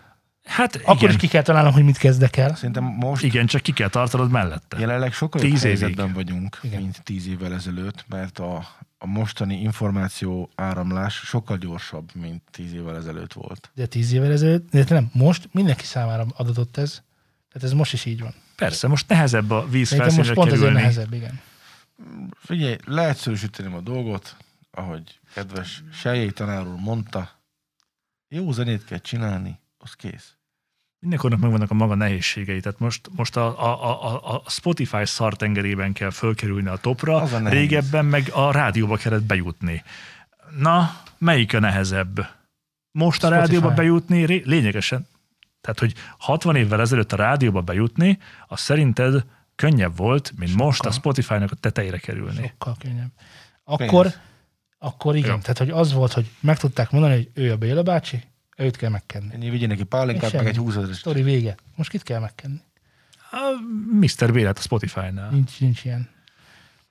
[0.43, 2.55] Hát akkor igen, is ki kell találnom, hogy mit kezdek el.
[2.55, 4.79] Szerintem most igen, csak ki kell tartanod mellette.
[4.79, 5.79] jelenleg sokkal jobb Tíz évig.
[5.79, 6.81] helyzetben vagyunk, Igen.
[6.81, 8.67] mint tíz évvel ezelőtt, mert a,
[8.97, 13.71] a mostani információ áramlás sokkal gyorsabb, mint tíz évvel ezelőtt volt.
[13.73, 17.01] De tíz évvel ezelőtt, de nem, most mindenki számára adatott ez.
[17.51, 18.33] Tehát ez most is így van.
[18.55, 20.73] Persze, most nehezebb a víz Szerintem most felszínre pont kerülni.
[20.81, 21.39] nehezebb, igen.
[22.39, 24.35] Figyelj, leegyszerűsíteném a dolgot,
[24.71, 27.29] ahogy kedves Sejjé tanár úr mondta,
[28.27, 30.33] jó zenét kell csinálni, az kész.
[30.99, 32.59] Mindenkornak megvannak a maga nehézségei.
[32.59, 37.49] Tehát most, most a, a, a, a Spotify szartengerében kell fölkerülni a topra, Az a
[37.49, 39.83] régebben meg a rádióba kellett bejutni.
[40.57, 42.27] Na, melyik a nehezebb?
[42.91, 43.53] Most a Spotify.
[43.53, 45.07] rádióba bejutni ré- lényegesen,
[45.61, 49.25] tehát hogy 60 évvel ezelőtt a rádióba bejutni, az szerinted
[49.55, 50.65] könnyebb volt, mint Sokkal.
[50.65, 52.47] most a Spotify-nak a tetejére kerülni.
[52.47, 53.11] Sokkal könnyebb.
[53.63, 54.19] Akkor, Pénz.
[54.77, 55.31] akkor igen.
[55.35, 55.37] Jó.
[55.37, 58.23] Tehát, hogy az volt, hogy meg tudták mondani, hogy ő a Béla bácsi,
[58.57, 59.33] őt kell megkenni.
[59.33, 60.65] Ennyi vigyen neki pálinkát, meg egy semmi.
[60.65, 60.97] 20 ezeres.
[60.97, 61.55] Sztori vége.
[61.75, 62.61] Most kit kell megkenni?
[63.31, 63.51] A
[63.99, 64.33] Mr.
[64.33, 65.29] Bélet a Spotify-nál.
[65.29, 66.09] Nincs, nincs ilyen.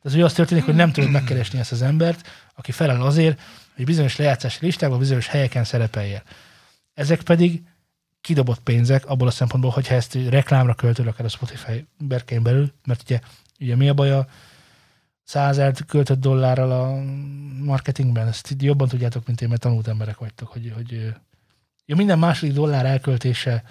[0.03, 3.41] Tehát ugye az történik, hogy nem tudod megkeresni ezt az embert, aki felel azért,
[3.77, 6.23] hogy bizonyos lejátszási listákban, bizonyos helyeken szerepeljen.
[6.95, 7.63] Ezek pedig
[8.21, 13.03] kidobott pénzek abból a szempontból, hogyha ezt reklámra költöd akár a Spotify berkein belül, mert
[13.03, 13.21] ugye,
[13.61, 14.27] ugye mi a baj a
[15.25, 17.03] százert költött dollárral a
[17.65, 21.15] marketingben, ezt jobban tudjátok, mint én, mert tanult emberek vagytok, hogy, hogy
[21.93, 23.65] ja, minden második dollár elköltése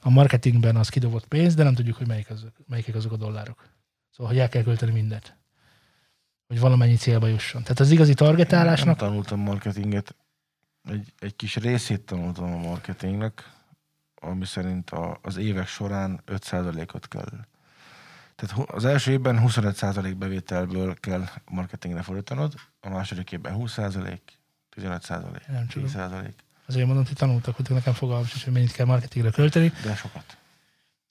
[0.00, 3.68] a marketingben az kidobott pénz, de nem tudjuk, hogy melyik az, melyikek azok a dollárok.
[4.10, 5.36] Szóval, hogy el kell költeni mindent.
[6.46, 7.62] Hogy valamennyi célba jusson.
[7.62, 10.16] Tehát az igazi Nem targetálásnak tanultam marketinget.
[10.88, 13.52] Egy, egy kis részét tanultam a marketingnek,
[14.14, 17.46] ami szerint a, az évek során 5%-ot kell.
[18.34, 24.18] Tehát az első évben 25% bevételből kell marketingre fordítanod, a második évben 20%,
[24.76, 25.88] 15%, Nem tudom.
[26.68, 29.72] 10%, azért mondom, hogy tanultak, hogy nekem fogalmam sincs, hogy mennyit kell marketingre költeni.
[29.82, 30.36] de sokat.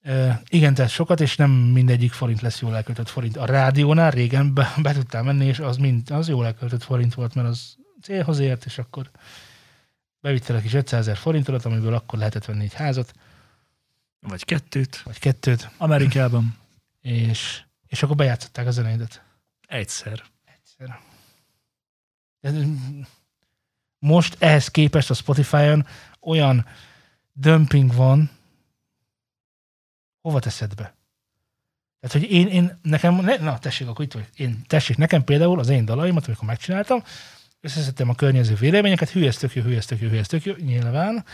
[0.04, 3.38] Uh, igen, tehát sokat, és nem mindegyik forint lesz jól elköltött forint.
[3.38, 7.34] A rádiónál régen be, be tudtál menni, és az, mind, az jól elköltött forint volt,
[7.34, 9.10] mert az célhoz ért, és akkor
[10.20, 13.14] bevittél a kis 500 ezer forintodat, amiből akkor lehetett venni egy házat,
[14.20, 15.02] Vagy kettőt.
[15.02, 16.58] vagy kettőt, Amerikában.
[17.02, 19.24] és, és akkor bejátszották a zenédet.
[19.68, 20.24] Egyszer.
[20.46, 21.00] Egyszer.
[24.08, 25.86] Most ehhez képest a Spotify-on
[26.22, 26.66] olyan
[27.34, 28.30] dömping van,
[30.22, 30.96] hova teszed be?
[32.00, 34.30] Tehát, hogy én, én nekem, ne, na tessék, akkor itt vagy.
[34.36, 37.04] Én, tessék, nekem például az én dalaimat, amikor megcsináltam,
[37.62, 40.46] összeszedtem a környező véleményeket, hű, ez tök jó, hű, ez tök jó, hű, ez tök
[40.46, 41.26] jó, nyilván.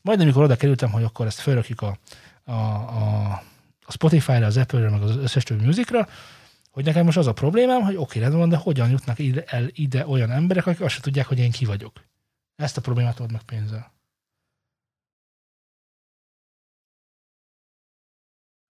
[0.00, 1.98] Majd amikor oda kerültem, hogy akkor ezt felrakjuk a,
[2.44, 3.30] a, a,
[3.80, 6.08] a Spotify-ra, az Apple-re, meg az összes többi musicra,
[6.70, 9.68] hogy nekem most az a problémám, hogy oké, rendben van, de hogyan jutnak ide, el
[9.72, 12.04] ide olyan emberek, akik azt se tudják, hogy én ki vagyok.
[12.56, 13.92] Ezt a problémát old meg pénzzel.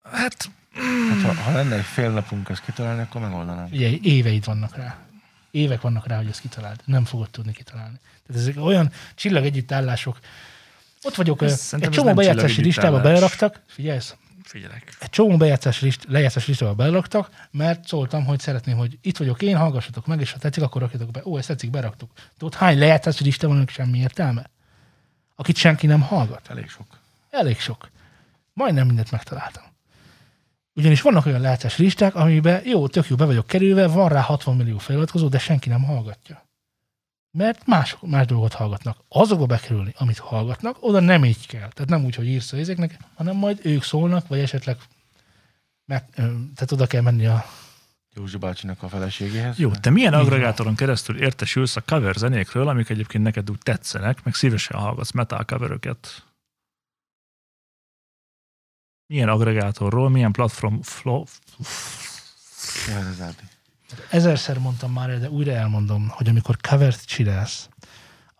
[0.03, 0.51] Hát,
[1.11, 3.69] Hát, ha, ha lenne egy fél napunk ezt kitalálni, akkor megoldanám.
[3.73, 4.99] Ugye éveid vannak rá.
[5.51, 6.81] Évek vannak rá, hogy ezt kitaláld.
[6.85, 8.01] Nem fogod tudni kitalálni.
[8.27, 10.19] Tehát ezek olyan csillag együttállások.
[11.03, 13.61] Ott vagyok, Ez egy csomó bejátszási listába beleraktak.
[13.67, 14.17] Figyelsz?
[14.47, 14.97] Figyelek.
[15.01, 19.57] Egy csomó bejátszási list, lejátszási listába beleraktak, mert szóltam, hogy szeretném, hogy itt vagyok én,
[19.57, 21.23] hallgassatok meg, és ha tetszik, akkor rakjatok be.
[21.25, 22.11] Ó, ezt tetszik, beraktuk.
[22.39, 24.51] Tudod, hány lejátszási lista van, semmi értelme?
[25.35, 26.51] Akit senki nem hallgat.
[26.51, 26.87] Elég sok.
[27.31, 27.91] Elég sok.
[28.53, 29.63] Majdnem mindent megtaláltam.
[30.75, 34.57] Ugyanis vannak olyan lejátszási listák, amiben jó, tök jó, be vagyok kerülve, van rá 60
[34.57, 36.47] millió feliratkozó, de senki nem hallgatja.
[37.37, 38.99] Mert más, más dolgot hallgatnak.
[39.09, 41.69] Azokba bekerülni, amit hallgatnak, oda nem így kell.
[41.69, 44.79] Tehát nem úgy, hogy írsz a ezeknek, hanem majd ők szólnak, vagy esetleg
[45.85, 46.11] meg,
[46.55, 47.45] tehát oda kell menni a...
[48.15, 49.59] Józsi bácsinak a feleségéhez.
[49.59, 54.35] Jó, te milyen agregátoron keresztül értesülsz a cover zenékről, amik egyébként neked úgy tetszenek, meg
[54.35, 56.25] szívesen hallgatsz metal coveröket?
[59.07, 61.25] Milyen agregátorról, milyen platform, flo,
[63.21, 63.43] Ádi.
[64.11, 67.69] Ezerszer mondtam már, el, de újra elmondom, hogy amikor covert csinálsz,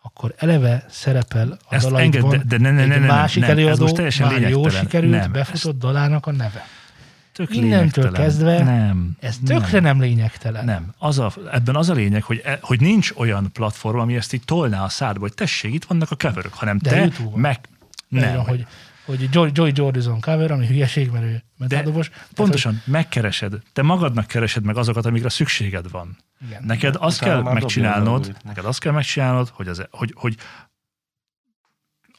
[0.01, 3.41] akkor eleve szerepel a Ezt dalaidban engedd, de, de ne, ne, egy ne, ne, másik
[3.41, 4.69] nem, előadó, már lényegtelen.
[4.71, 6.67] sikerült, nem, befutott dalának a neve.
[7.33, 10.65] tök Innentől kezdve nem, Ez tökre nem lényegtelen.
[10.65, 10.93] Nem.
[10.97, 14.43] Az a, ebben az a lényeg, hogy, e, hogy nincs olyan platform, ami ezt így
[14.45, 17.39] tolná a szádba, hogy tessék, itt vannak a coverök, hanem De te YouTube-on.
[17.39, 17.59] meg...
[18.07, 18.23] Nem.
[18.23, 18.67] Nem, hogy, hogy
[19.31, 22.11] Joy, Joy Jordison cover, ami hülyeség, mert ő metáldobos.
[22.33, 23.53] Pontosan, megkeresed.
[23.73, 26.17] Te magadnak keresed meg azokat, amikre szükséged van.
[26.47, 26.63] Igen.
[26.63, 30.37] Neked azt kell megcsinálnod, neked azt kell megcsinálnod, hogy, az, hogy, hogy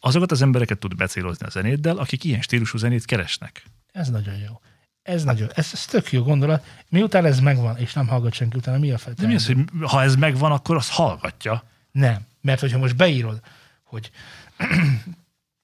[0.00, 3.62] azokat az embereket tud becélozni a zenéddel, akik ilyen stílusú zenét keresnek.
[3.92, 4.60] Ez nagyon jó.
[5.02, 6.66] Ez nagyon, ez, ez tök jó gondolat.
[6.88, 9.12] Miután ez megvan, és nem hallgat senki utána, mi a fel?
[9.12, 11.62] De mi az, hogy ha ez megvan, akkor azt hallgatja.
[11.92, 12.26] Nem.
[12.40, 13.40] Mert hogyha most beírod,
[13.82, 14.10] hogy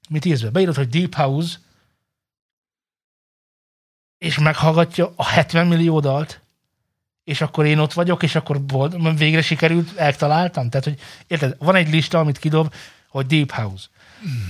[0.08, 0.50] mit írsz be?
[0.50, 1.56] Beírod, hogy Deep House,
[4.18, 6.40] és meghallgatja a 70 millió dalt,
[7.24, 10.70] és akkor én ott vagyok, és akkor bold, végre sikerült, eltaláltam.
[10.70, 12.74] Tehát, hogy érted, van egy lista, amit kidob,
[13.08, 13.86] hogy Deep House.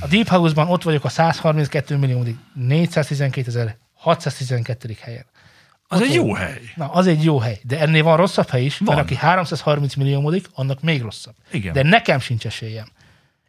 [0.01, 2.25] A Deep House-ban ott vagyok a 132 millió
[2.55, 4.97] 412 612.
[5.01, 5.25] helyen.
[5.87, 6.61] Az Ott egy jó hely.
[6.75, 7.61] Na, az egy jó hely.
[7.63, 8.95] De ennél van rosszabb hely is, Van.
[8.95, 11.35] mert aki 330 millió modik, annak még rosszabb.
[11.51, 11.73] Igen.
[11.73, 12.87] De nekem sincs esélyem.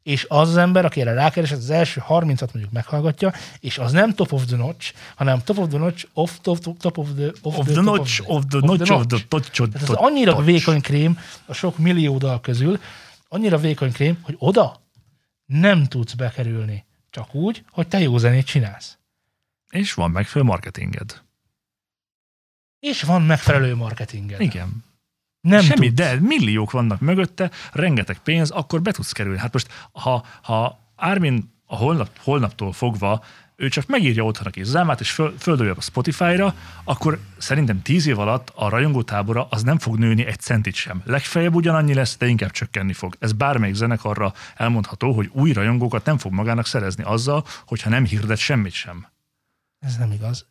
[0.03, 4.13] És az az ember, aki erre rákeresett, az első 30-at mondjuk meghallgatja, és az nem
[4.13, 7.31] top of the notch, hanem top of the notch, off top, top, top of the,
[7.41, 10.45] Of top the notch, of the notch, of the touch, of the az annyira touch.
[10.45, 12.79] vékony krém a sok millió dal közül,
[13.27, 14.81] annyira vékony krém, hogy oda
[15.45, 16.85] nem tudsz bekerülni.
[17.09, 18.97] Csak úgy, hogy te jó zenét csinálsz.
[19.69, 21.21] És van megfelelő marketinged.
[22.79, 24.41] És van megfelelő marketinged.
[24.41, 24.83] Igen.
[25.47, 25.93] Nem Semmi, tudsz.
[25.93, 29.39] de milliók vannak mögötte, rengeteg pénz, akkor be tudsz kerülni.
[29.39, 33.23] Hát most, ha, ha Armin a holnap, holnaptól fogva
[33.55, 38.07] ő csak megírja otthon a kis zámát, és föl, földobja a Spotify-ra, akkor szerintem tíz
[38.07, 41.01] év alatt a rajongótábora az nem fog nőni egy centit sem.
[41.05, 43.15] Legfeljebb ugyanannyi lesz, de inkább csökkenni fog.
[43.19, 48.37] Ez bármelyik zenekarra elmondható, hogy új rajongókat nem fog magának szerezni azzal, hogyha nem hirdet
[48.37, 49.07] semmit sem.
[49.79, 50.45] Ez nem igaz.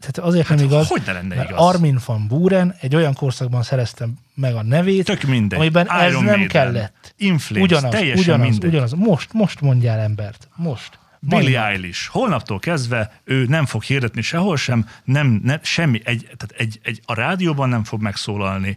[0.00, 1.58] Tehát azért nem igaz, Hogy ne lenne igaz?
[1.58, 5.58] Armin van Buren egy olyan korszakban szerezte meg a nevét, Tök mindegy.
[5.58, 7.14] amiben ez Iron nem Maiden, kellett.
[7.16, 8.68] Inflames, ugyanaz, teljesen ugyanaz, mindegy.
[8.70, 8.92] ugyanaz.
[8.92, 10.48] Most, most mondjál embert.
[10.56, 10.98] Most.
[11.20, 11.72] Billie Majd.
[11.72, 12.08] Eilish.
[12.10, 17.00] Holnaptól kezdve ő nem fog hirdetni sehol sem, nem, nem semmi, egy, tehát egy, egy,
[17.04, 18.76] a rádióban nem fog megszólalni,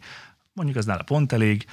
[0.53, 1.65] mondjuk ez nála pont elég,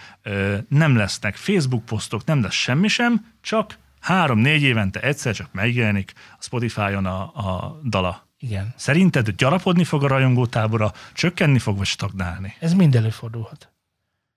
[0.68, 6.42] nem lesznek Facebook posztok, nem lesz semmi sem, csak három-négy évente egyszer csak megjelenik a
[6.42, 8.28] Spotify-on a, a dala.
[8.38, 8.74] Igen.
[8.76, 12.54] Szerinted gyarapodni fog a rajongótábora, csökkenni fog, vagy stagnálni?
[12.60, 13.70] Ez mind előfordulhat.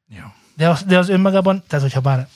[0.10, 0.24] Jó.
[0.56, 2.28] De az, de az önmagában, tehát hogyha bár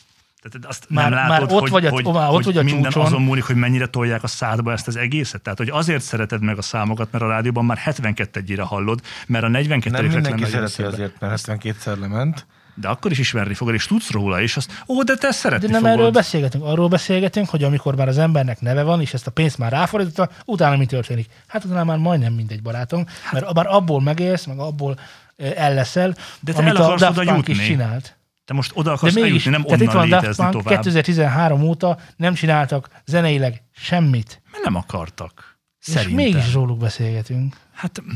[0.41, 2.57] Tehát azt Már- nem már látod, ott hogy, vagy a- hogy, már ott hogy vagy
[2.57, 3.01] a minden csúcson.
[3.05, 5.41] azon múlik, hogy mennyire tolják a szádba ezt az egészet?
[5.41, 9.47] Tehát, hogy azért szereted meg a számokat, mert a rádióban már 72-egyére hallod, mert a
[9.47, 10.91] 42 Nem mindenki szereti szépen.
[10.91, 12.45] azért, mert 72-szer lement.
[12.76, 15.71] De akkor is ismerni fogod, és tudsz róla, és azt, ó, de te szeretni De
[15.71, 15.97] nem fogod.
[15.97, 19.57] erről beszélgetünk, arról beszélgetünk, hogy amikor már az embernek neve van, és ezt a pénzt
[19.57, 21.28] már ráfordította, utána mi történik?
[21.47, 24.99] Hát utána már majdnem mindegy barátom, mert már abból megélsz, meg abból
[25.38, 27.65] elleszel, De te amit el a Daft Punk is jutni.
[27.65, 28.17] csinált.
[28.45, 30.55] Te most oda De akarsz mégis, eljutni, nem tehát itt onnan van Daft létezni Punk,
[30.63, 30.73] tovább.
[30.81, 34.41] 2013 óta nem csináltak zeneileg semmit.
[34.51, 35.57] Mert nem akartak.
[35.86, 36.15] És Szerintem.
[36.25, 37.57] mégis róluk beszélgetünk.
[37.73, 38.09] Hát, mm.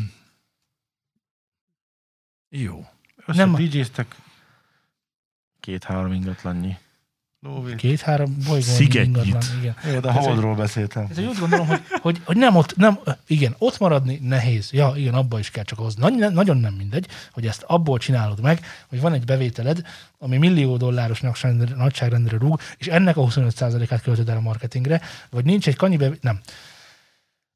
[2.49, 2.85] jó.
[3.25, 4.15] Össze Nem- DJ-ztek
[5.59, 6.77] két-három ingatlannyi.
[7.77, 9.25] Két-három bolygón Szigetnyit.
[9.25, 9.59] ingatlan.
[9.59, 9.75] Igen.
[9.93, 11.07] Jó, de a Holdról beszéltem.
[11.09, 14.71] Ez úgy gondolom, hogy, hogy, hogy nem ott, nem, igen, ott maradni nehéz.
[14.71, 16.01] Ja, igen, abba is kell csak hozni.
[16.01, 18.59] Nagy, nagyon nem mindegy, hogy ezt abból csinálod meg,
[18.89, 19.81] hogy van egy bevételed,
[20.19, 25.45] ami millió dolláros nagyságrendre- nagyságrendre rúg, és ennek a 25%-át költöd el a marketingre, vagy
[25.45, 26.39] nincs egy kanyi bevétel, nem.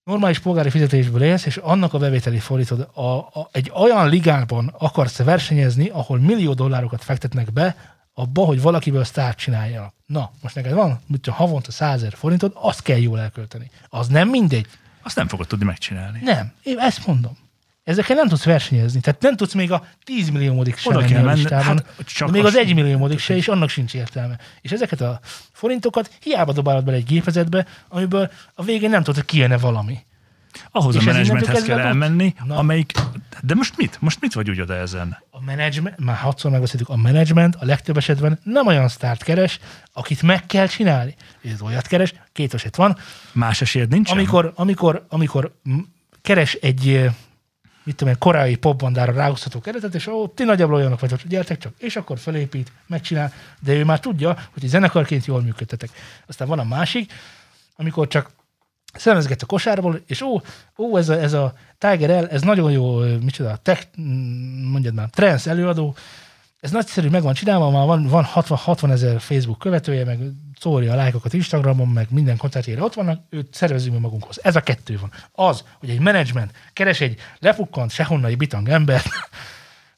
[0.03, 2.89] Normális polgári fizetésből élsz, és annak a bevételi fordítod.
[2.93, 7.75] A, a, egy olyan ligában akarsz versenyezni, ahol millió dollárokat fektetnek be,
[8.21, 9.93] abba, hogy valakiből sztárt csináljanak.
[10.05, 13.69] Na, most neked van, mit tudom, havonta 100 ezer forintod, azt kell jól elkölteni.
[13.89, 14.65] Az nem mindegy.
[15.03, 16.19] Azt nem fogod tudni megcsinálni.
[16.23, 17.37] Nem, én ezt mondom.
[17.83, 18.99] Ezekkel nem tudsz versenyezni.
[18.99, 22.41] Tehát nem tudsz még a 10 milliómodik sem Oda kell menni, listában, hát csak még
[22.41, 24.37] az- az 1 milliómodik se, és annak sincs értelme.
[24.61, 25.19] És ezeket a
[25.51, 29.99] forintokat hiába dobálod bele egy gépezetbe, amiből a végén nem tudod, hogy kijönne valami.
[30.71, 32.55] Ahhoz És a ez menedzsmenthez kell elmenni, Na.
[32.55, 32.91] amelyik...
[33.41, 33.97] De most mit?
[33.99, 35.17] Most mit vagy úgy oda ezen?
[35.29, 39.59] A menedzsment, már hatszor megbeszéltük, a menedzsment a legtöbb esetben nem olyan sztárt keres,
[39.93, 41.15] akit meg kell csinálni.
[41.43, 42.97] Ez olyat keres, két eset van,
[43.31, 44.11] Más esélyed nincs?
[44.11, 45.55] amikor, amikor, amikor
[46.21, 47.09] keres egy
[47.83, 51.73] mit tudom én, koreai popbandára ráhúzható keretet, és ó, ti nagyjából olyanok vagytok, gyertek csak,
[51.77, 55.89] és akkor felépít, megcsinál, de ő már tudja, hogy zenekarként jól működtetek.
[56.27, 57.13] Aztán van a másik,
[57.75, 58.31] amikor csak
[58.93, 60.41] szemezget a kosárból, és ó,
[60.77, 65.09] ó ez, a, ez a Tiger L, ez nagyon jó, micsoda, tech, mm, mondjad már,
[65.09, 65.95] trance előadó,
[66.61, 70.19] ez nagyszerű, meg van csinálva, már van, van 60, 60 ezer Facebook követője, meg
[70.59, 74.39] szórja a lájkokat Instagramon, meg minden koncertjére ott vannak, őt szervezünk mi magunkhoz.
[74.43, 75.11] Ez a kettő van.
[75.31, 79.09] Az, hogy egy menedzsment keres egy lepukkant sehonnai bitang embert,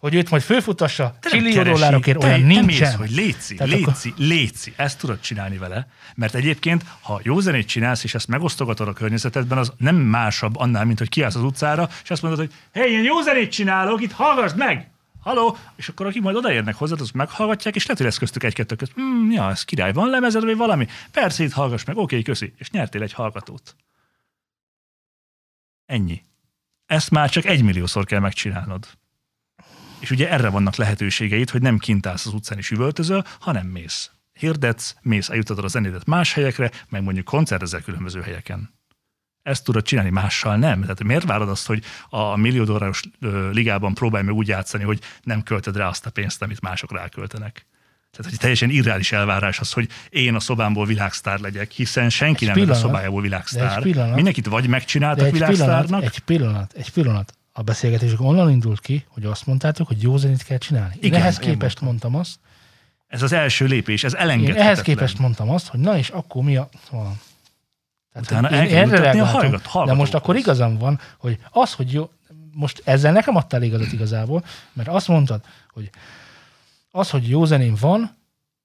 [0.03, 1.69] hogy őt majd fölfutassa keresi.
[1.69, 2.65] dollárokért, olyan te nincsen.
[2.65, 4.73] Mész, hogy léci, Tehát léci, léci.
[4.75, 5.87] Ezt tudod csinálni vele.
[6.15, 10.85] Mert egyébként, ha jó zenét csinálsz, és ezt megosztogatod a környezetedben, az nem másabb annál,
[10.85, 14.11] mint hogy kiállsz az utcára, és azt mondod, hogy hé, én jó zenét csinálok, itt
[14.11, 14.91] hallgass meg!
[15.19, 15.57] Haló?
[15.75, 18.91] És akkor akik majd odaérnek hozzád, azt meghallgatják, és lehet, hogy lesz köztük egy-kettő közt.
[18.93, 20.87] Hmm, ja, ez király, van lemezed, vagy valami?
[21.11, 22.53] Persze, itt hallgass meg, oké, köszi.
[22.57, 23.75] És nyertél egy hallgatót.
[25.85, 26.21] Ennyi.
[26.85, 28.87] Ezt már csak egymilliószor kell megcsinálnod.
[30.03, 34.11] És ugye erre vannak lehetőségeid, hogy nem kint állsz az utcán és üvöltözöl, hanem mész.
[34.33, 38.73] Hirdetsz, mész, eljutatod a zenédet más helyekre, meg mondjuk koncertezel különböző helyeken.
[39.41, 40.81] Ezt tudod csinálni, mással nem.
[40.81, 43.01] Tehát miért várod azt, hogy a millió dolláros
[43.51, 47.65] ligában próbálj meg úgy játszani, hogy nem költöd rá azt a pénzt, amit mások ráköltenek?
[48.11, 52.55] Tehát, hogy teljesen irreális elvárás az, hogy én a szobámból világsztár legyek, hiszen senki Egy
[52.55, 52.83] nem lett a pillanat.
[52.83, 53.77] szobájából világsztár.
[53.77, 54.15] egy pillanat.
[54.15, 57.33] Mindenkit vagy megcsináltak egy pillanat, világsztárnak, egy pillanat, egy pillanat.
[57.55, 60.93] A beszélgetésük onnan indult ki, hogy azt mondtátok, hogy jó zenét kell csinálni.
[60.95, 62.39] Én Igen, ehhez én képest mondtam azt,
[63.07, 64.65] ez az első lépés, ez én elengedhetetlen.
[64.65, 66.69] ehhez képest mondtam azt, hogy na és akkor mi a...
[66.91, 67.19] Van.
[68.13, 71.37] Tehát, Utána el én kell erre jutatni a hallgat- De most akkor igazam van, hogy
[71.51, 72.09] az, hogy jó,
[72.51, 75.41] most ezzel nekem adtál igazat igazából, mert azt mondtad,
[75.73, 75.89] hogy
[76.91, 78.15] az, hogy jó zeném van,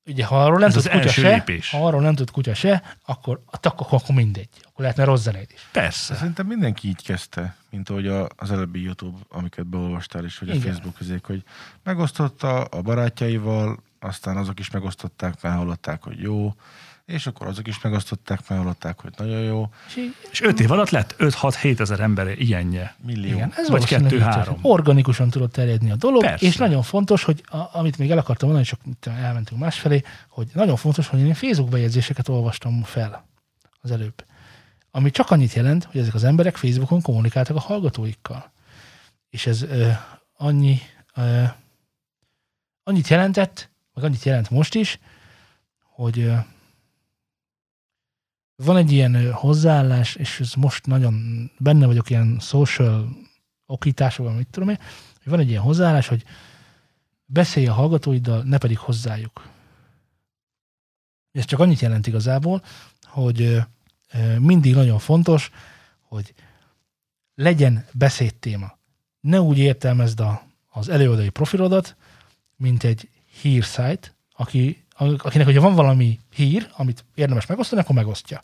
[0.09, 1.71] ugye ha arról nem Ez tud az kutya első se, lépés.
[1.71, 4.49] ha arról nem tud kutya se, akkor, akkor, akkor mindegy.
[4.63, 5.69] Akkor lehetne rossz zenéd is.
[5.73, 6.15] Persze.
[6.15, 10.55] Szerintem mindenki így kezdte, mint ahogy a, az előbbi YouTube, amiket beolvastál is, hogy a
[10.55, 10.67] Igen.
[10.71, 11.43] Facebook közék, hogy
[11.83, 16.55] megosztotta a barátjaival, aztán azok is megosztották, mert hallották, hogy jó,
[17.09, 19.69] és akkor azok is megosztották, mert hallották, hogy nagyon jó.
[19.87, 22.95] És így, És öt év alatt lett 5-6-7 ezer ember ilyenje.
[23.03, 23.35] Millió.
[23.35, 24.45] igen, ez Vagy valószínűleg így kettő-három.
[24.45, 24.67] történt.
[24.73, 26.47] Organikusan tudott terjedni a dolog, Persze.
[26.47, 28.81] és nagyon fontos, hogy a, amit még el akartam mondani, csak
[29.19, 33.27] elmentünk másfelé, hogy nagyon fontos, hogy én Facebook bejegyzéseket olvastam fel
[33.81, 34.25] az előbb.
[34.91, 38.53] Ami csak annyit jelent, hogy ezek az emberek Facebookon kommunikáltak a hallgatóikkal.
[39.31, 39.89] És ez ö,
[40.37, 40.79] annyi,
[41.15, 41.43] ö,
[42.83, 44.99] annyit jelentett, meg annyit jelent most is,
[45.95, 46.35] hogy ö,
[48.65, 53.09] van egy ilyen hozzáállás, és ez most nagyon benne vagyok ilyen social
[53.67, 54.79] okításokban, mit tudom én,
[55.23, 56.25] hogy van egy ilyen hozzáállás, hogy
[57.25, 59.49] beszélj a hallgatóiddal, ne pedig hozzájuk.
[61.33, 62.63] Ez csak annyit jelent igazából,
[63.05, 63.63] hogy
[64.39, 65.51] mindig nagyon fontos,
[66.01, 66.35] hogy
[67.35, 68.79] legyen beszédtéma.
[69.21, 70.23] Ne úgy értelmezd
[70.71, 71.97] az előadói profilodat,
[72.57, 73.09] mint egy
[73.41, 78.43] hírszájt, aki, akinek, hogyha van valami hír, amit érdemes megosztani, akkor megosztja.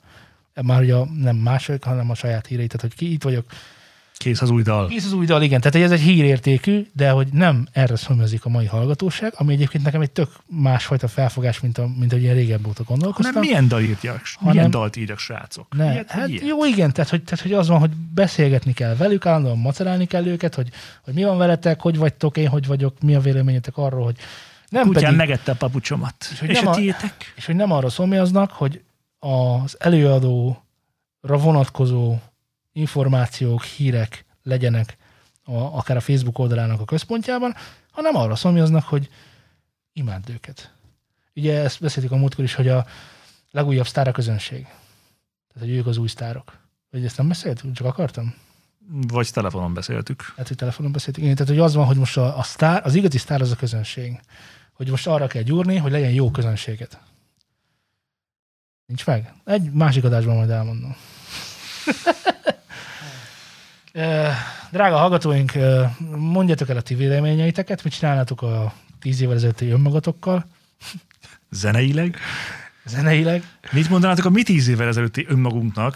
[0.63, 3.45] Már ugye nem mások, hanem a saját híreit, tehát hogy ki itt vagyok,
[4.17, 4.89] Kész az új dal.
[4.89, 5.61] Kész az új dal, igen.
[5.61, 10.01] Tehát ez egy hírértékű, de hogy nem erre szomjazik a mai hallgatóság, ami egyébként nekem
[10.01, 13.35] egy tök másfajta felfogás, mint, a, mint ahogy én régebb óta gondolkoztam.
[13.35, 14.21] Hanem milyen dal írjak?
[14.35, 15.75] Hanem- Milyen dalt írjak, srácok?
[15.77, 16.47] Ne, Ilyet, hát ilyet.
[16.47, 20.27] jó, igen, tehát hogy, tehát hogy az van, hogy beszélgetni kell velük, állandóan macerálni kell
[20.27, 20.69] őket, hogy,
[21.03, 24.17] hogy mi van veletek, hogy vagytok, én hogy vagyok, mi a véleményetek arról, hogy
[24.75, 26.33] nem Kutyán pedig, megette a papucsomat.
[26.39, 27.33] hogy És nem a tiétek?
[27.37, 28.83] és hogy nem arra szomjaznak, hogy
[29.19, 30.59] az előadóra
[31.21, 32.17] vonatkozó
[32.73, 34.97] információk, hírek legyenek
[35.45, 37.55] a, akár a Facebook oldalának a központjában,
[37.91, 39.09] hanem arra szomjaznak, hogy
[39.93, 40.73] imádd őket.
[41.35, 42.87] Ugye ezt beszéltük a múltkor is, hogy a
[43.51, 44.63] legújabb sztár a közönség.
[45.53, 46.59] Tehát, hogy ők az új sztárok.
[46.91, 48.35] Vagy ezt nem beszéltük, csak akartam?
[48.89, 50.33] Vagy telefonon beszéltük.
[50.37, 51.25] Hát, hogy telefonon beszéltünk.
[51.25, 53.57] Igen, tehát, hogy az van, hogy most a, a sztár, az igazi sztár az a
[53.57, 54.21] közönség.
[54.75, 56.99] Hogy most arra kell gyúrni, hogy legyen jó közönséget.
[58.87, 59.33] Nincs meg?
[59.45, 60.97] Egy másik adásban majd elmondom.
[64.71, 65.85] Drága hallgatóink, ö,
[66.17, 70.47] mondjatok el a ti véleményeiteket, mit csinálnátok a tíz évvel ezelőtti önmagatokkal,
[71.51, 72.17] Zeneileg.
[72.85, 73.45] zeneileg.
[73.73, 75.95] Mit mondanátok a mi tíz évvel ezelőtti önmagunknak,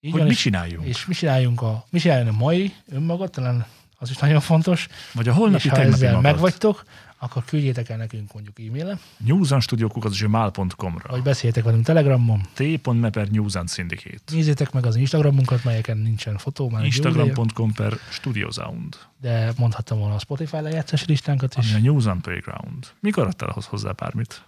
[0.00, 0.86] Így hogy van, mit és, csináljunk?
[0.86, 3.66] és mi csináljunk a, mi csináljon a mai önmagat, talán
[3.98, 4.88] az is nagyon fontos.
[5.12, 6.32] Vagy a holnapi és ha ezzel magad.
[6.32, 6.84] megvagytok,
[7.22, 13.70] akkor küldjétek el nekünk mondjuk e-mailen, newsanstudiókukat.gmail.com-ra vagy beszéljetek velünk Telegramon, t.me per News and
[13.70, 14.20] Syndicate.
[14.32, 18.96] nézzétek meg az Instagramunkat, melyeken nincsen fotó, már Instagram.com per Studiosound.
[19.20, 21.72] de mondhattam volna a Spotify lejátszás listánkat is.
[21.74, 22.86] Ami a News and Playground.
[23.00, 24.42] Mikor adtál hozzá bármit?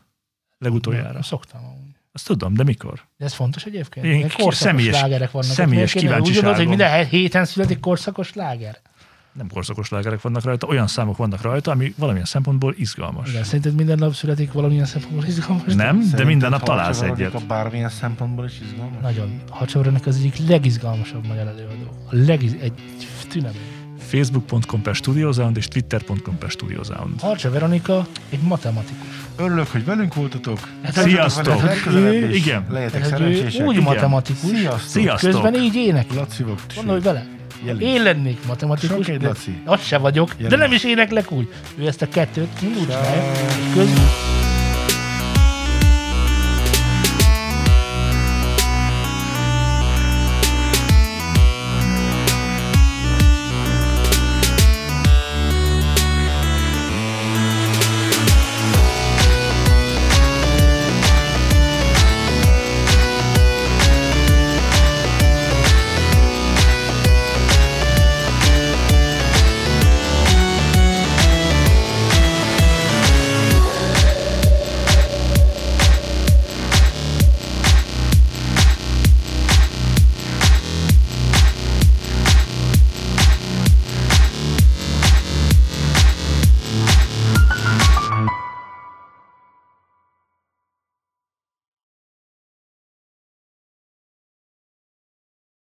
[0.58, 1.22] Legutoljára.
[1.22, 1.90] Szoktam amúgy.
[2.12, 3.00] Azt tudom, de mikor?
[3.16, 4.06] De ez fontos egyébként.
[4.06, 5.50] Ki- korszakos személyes- slágerek vannak.
[5.50, 6.02] személyes kéne?
[6.20, 6.68] Úgy gondolod, hogy kíváncsiságom.
[6.98, 8.80] minden héten születik korszakos sláger?
[9.32, 13.30] Nem korszakos lágerek vannak rajta, olyan számok vannak rajta, ami valamilyen szempontból izgalmas.
[13.30, 15.74] Igen, szerinted minden nap születik valamilyen szempontból izgalmas?
[15.74, 17.46] Nem, de Szerinted minden nap találsz egyet.
[17.46, 19.02] bármilyen szempontból is izgalmas?
[19.02, 19.40] Nagyon.
[19.50, 22.06] Hacsavranak az egyik legizgalmasabb magyar előadó.
[22.10, 22.56] A legiz...
[22.60, 22.72] egy
[23.28, 23.60] tünemény.
[23.98, 27.20] Facebook.com per Studiosound és Twitter.com per Studiosound.
[27.20, 29.06] Harcsa Veronika egy matematikus.
[29.36, 30.58] Örülök, hogy velünk voltatok.
[30.82, 31.62] Hát Sziasztok!
[32.32, 32.64] Igen.
[32.68, 33.66] Hogy ő szerencsések.
[33.66, 33.84] úgy Igen.
[33.84, 34.80] matematikus, Sziasztok!
[34.80, 35.30] Sziasztok!
[35.30, 36.16] közben így énekel.
[36.16, 36.44] Laci.
[36.74, 37.26] Gondolj bele.
[37.64, 37.84] Jeli.
[37.84, 39.32] Én lennék matematikus, de
[39.64, 40.58] az se vagyok, de Jelen.
[40.58, 41.48] nem is éneklek úgy.
[41.76, 42.94] Ő ezt a kettőt és
[43.74, 44.31] közben